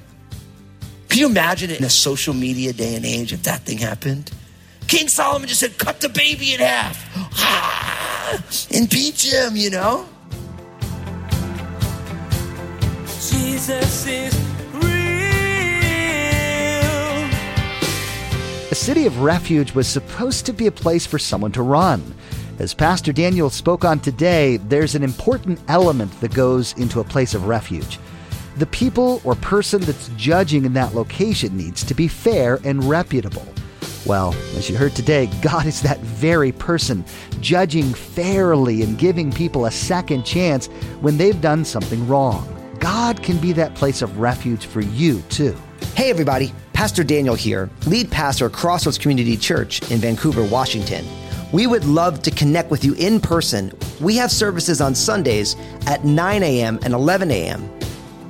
Can 1.10 1.20
you 1.20 1.26
imagine 1.28 1.70
it 1.70 1.80
in 1.80 1.86
a 1.86 1.90
social 1.90 2.34
media 2.34 2.72
day 2.74 2.96
and 2.96 3.06
age 3.06 3.34
if 3.34 3.44
that 3.44 3.62
thing 3.62 3.78
happened? 3.78 4.32
King 4.96 5.10
Solomon 5.10 5.50
just 5.50 5.60
said, 5.60 5.78
cut 5.78 6.00
the 6.00 6.08
baby 6.08 6.54
in 6.54 6.62
half. 6.62 7.06
Ah, 7.34 8.42
impeach 8.70 9.30
him, 9.30 9.58
you 9.58 9.70
know? 9.70 10.08
Jesus 13.04 14.08
is 14.08 14.34
real. 14.76 14.86
A 18.72 18.74
city 18.74 19.06
of 19.06 19.20
refuge 19.20 19.74
was 19.74 19.86
supposed 19.86 20.46
to 20.46 20.54
be 20.54 20.68
a 20.68 20.72
place 20.72 21.06
for 21.06 21.20
someone 21.20 21.52
to 21.52 21.62
run. 21.62 22.16
As 22.60 22.74
Pastor 22.74 23.12
Daniel 23.12 23.50
spoke 23.50 23.84
on 23.84 24.00
today, 24.00 24.56
there's 24.56 24.96
an 24.96 25.04
important 25.04 25.60
element 25.68 26.18
that 26.22 26.34
goes 26.34 26.72
into 26.78 27.02
a 27.02 27.04
place 27.04 27.34
of 27.34 27.48
refuge. 27.48 28.00
The 28.60 28.68
people 28.68 29.20
or 29.26 29.36
person 29.36 29.82
that's 29.82 30.08
judging 30.16 30.64
in 30.64 30.72
that 30.76 30.96
location 30.96 31.58
needs 31.58 31.84
to 31.84 31.94
be 31.94 32.08
fair 32.08 32.62
and 32.64 32.82
reputable. 32.86 33.46
Well, 34.06 34.36
as 34.56 34.70
you 34.70 34.78
heard 34.78 34.96
today, 34.96 35.28
God 35.42 35.66
is 35.66 35.82
that 35.82 36.00
very 36.00 36.52
person, 36.52 37.04
judging 37.40 37.92
fairly 37.92 38.84
and 38.84 39.00
giving 39.00 39.32
people 39.32 39.66
a 39.66 39.72
second 39.72 40.24
chance 40.24 40.68
when 41.02 41.18
they've 41.18 41.40
done 41.42 41.66
something 41.66 42.08
wrong. 42.08 42.48
God 42.80 43.24
can 43.24 43.40
be 43.40 43.52
that 43.54 43.74
place 43.74 44.04
of 44.04 44.20
refuge 44.20 44.68
for 44.68 44.82
you, 44.82 45.22
too. 45.30 45.56
Hey, 45.96 46.12
everybody. 46.12 46.54
Pastor 46.74 47.04
Daniel 47.04 47.36
here, 47.36 47.70
lead 47.88 48.12
pastor 48.12 48.46
at 48.46 48.52
Crossroads 48.52 48.98
Community 48.98 49.38
Church 49.38 49.90
in 49.90 49.98
Vancouver, 50.00 50.44
Washington. 50.44 51.06
We 51.52 51.66
would 51.66 51.86
love 51.86 52.22
to 52.24 52.32
connect 52.32 52.70
with 52.70 52.84
you 52.84 52.94
in 52.96 53.20
person. 53.20 53.72
We 54.02 54.18
have 54.18 54.30
services 54.30 54.82
on 54.82 54.94
Sundays 54.94 55.56
at 55.88 56.04
9 56.04 56.44
a.m. 56.44 56.80
and 56.84 56.94
11 56.94 57.32
a.m. 57.32 57.68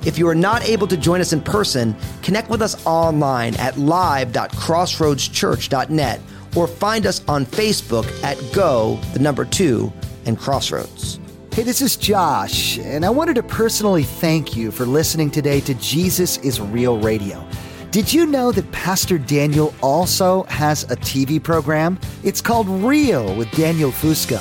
If 0.06 0.16
you 0.18 0.26
are 0.28 0.34
not 0.36 0.62
able 0.62 0.86
to 0.86 0.96
join 0.96 1.20
us 1.20 1.32
in 1.32 1.40
person, 1.40 1.96
connect 2.22 2.48
with 2.48 2.62
us 2.62 2.86
online 2.86 3.56
at 3.56 3.76
live.crossroadschurch.net 3.76 6.20
or 6.54 6.68
find 6.68 7.06
us 7.06 7.24
on 7.26 7.44
Facebook 7.44 8.22
at 8.22 8.38
Go, 8.54 9.00
the 9.14 9.18
number 9.18 9.44
two, 9.44 9.92
and 10.24 10.38
Crossroads. 10.38 11.18
Hey, 11.52 11.64
this 11.64 11.82
is 11.82 11.96
Josh, 11.96 12.78
and 12.78 13.04
I 13.04 13.10
wanted 13.10 13.34
to 13.34 13.42
personally 13.42 14.04
thank 14.04 14.54
you 14.54 14.70
for 14.70 14.86
listening 14.86 15.28
today 15.28 15.58
to 15.62 15.74
Jesus 15.74 16.36
is 16.38 16.60
Real 16.60 17.00
Radio. 17.00 17.44
Did 17.90 18.12
you 18.12 18.26
know 18.26 18.52
that 18.52 18.70
Pastor 18.70 19.18
Daniel 19.18 19.74
also 19.82 20.44
has 20.44 20.84
a 20.84 20.96
TV 20.96 21.42
program? 21.42 21.98
It's 22.22 22.40
called 22.40 22.68
Real 22.68 23.34
with 23.34 23.50
Daniel 23.52 23.90
Fusco. 23.90 24.38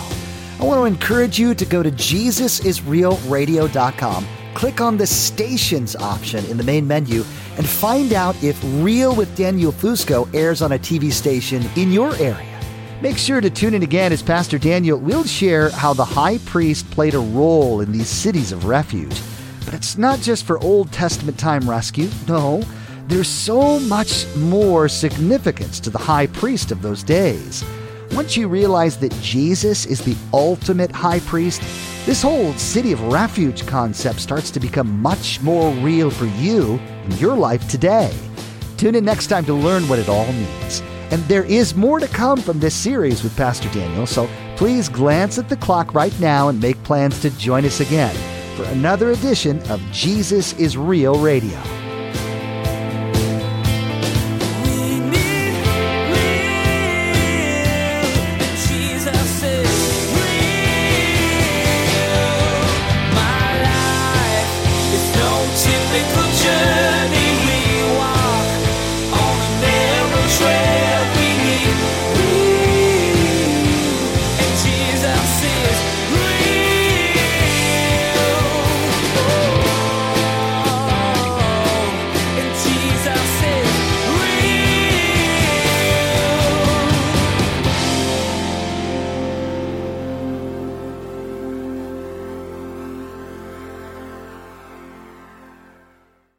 I 0.61 0.63
want 0.63 0.79
to 0.79 0.85
encourage 0.85 1.39
you 1.39 1.55
to 1.55 1.65
go 1.65 1.81
to 1.81 1.89
JesusIsRealRadio.com 1.89 4.27
click 4.55 4.79
on 4.79 4.97
the 4.97 5.05
Stations 5.05 5.95
option 5.97 6.43
in 6.45 6.57
the 6.57 6.63
main 6.63 6.87
menu 6.87 7.23
and 7.57 7.67
find 7.67 8.13
out 8.13 8.41
if 8.41 8.59
Real 8.83 9.13
with 9.13 9.35
Daniel 9.35 9.71
Fusco 9.71 10.33
airs 10.33 10.61
on 10.61 10.71
a 10.71 10.79
TV 10.79 11.11
station 11.11 11.63
in 11.75 11.91
your 11.91 12.15
area. 12.15 12.59
Make 13.01 13.17
sure 13.17 13.41
to 13.41 13.49
tune 13.49 13.73
in 13.73 13.83
again 13.83 14.13
as 14.13 14.23
Pastor 14.23 14.57
Daniel 14.57 14.97
will 14.97 15.25
share 15.25 15.69
how 15.69 15.93
the 15.93 16.05
high 16.05 16.37
priest 16.39 16.89
played 16.89 17.13
a 17.13 17.19
role 17.19 17.81
in 17.81 17.91
these 17.91 18.07
cities 18.07 18.53
of 18.53 18.65
refuge. 18.65 19.21
But 19.65 19.73
it's 19.73 19.97
not 19.97 20.21
just 20.21 20.45
for 20.45 20.57
Old 20.59 20.91
Testament 20.91 21.37
time 21.37 21.69
rescue, 21.69 22.09
no. 22.27 22.63
There's 23.07 23.27
so 23.27 23.79
much 23.81 24.25
more 24.37 24.87
significance 24.87 25.79
to 25.81 25.89
the 25.89 25.99
high 25.99 26.27
priest 26.27 26.71
of 26.71 26.81
those 26.81 27.03
days. 27.03 27.63
Once 28.15 28.37
you 28.37 28.47
realize 28.47 28.97
that 28.97 29.11
Jesus 29.21 29.85
is 29.85 29.99
the 30.01 30.15
ultimate 30.33 30.89
high 30.91 31.19
priest, 31.19 31.61
this 32.05 32.21
whole 32.21 32.53
city 32.53 32.93
of 32.93 33.01
refuge 33.11 33.67
concept 33.67 34.21
starts 34.21 34.49
to 34.51 34.59
become 34.59 35.01
much 35.01 35.41
more 35.41 35.73
real 35.75 36.09
for 36.09 36.25
you 36.25 36.79
in 37.03 37.11
your 37.17 37.35
life 37.35 37.67
today. 37.67 38.15
Tune 38.77 38.95
in 38.95 39.03
next 39.03 39.27
time 39.27 39.45
to 39.45 39.53
learn 39.53 39.87
what 39.89 39.99
it 39.99 40.07
all 40.07 40.31
means. 40.31 40.81
And 41.11 41.21
there 41.25 41.43
is 41.43 41.75
more 41.75 41.99
to 41.99 42.07
come 42.07 42.41
from 42.41 42.59
this 42.59 42.73
series 42.73 43.21
with 43.21 43.35
Pastor 43.35 43.69
Daniel, 43.69 44.05
so 44.05 44.29
please 44.55 44.87
glance 44.87 45.37
at 45.37 45.49
the 45.49 45.57
clock 45.57 45.93
right 45.93 46.17
now 46.19 46.47
and 46.47 46.59
make 46.61 46.81
plans 46.83 47.21
to 47.21 47.29
join 47.31 47.65
us 47.65 47.81
again 47.81 48.15
for 48.55 48.63
another 48.67 49.11
edition 49.11 49.61
of 49.69 49.81
Jesus 49.91 50.53
is 50.53 50.77
Real 50.77 51.19
Radio. 51.19 51.84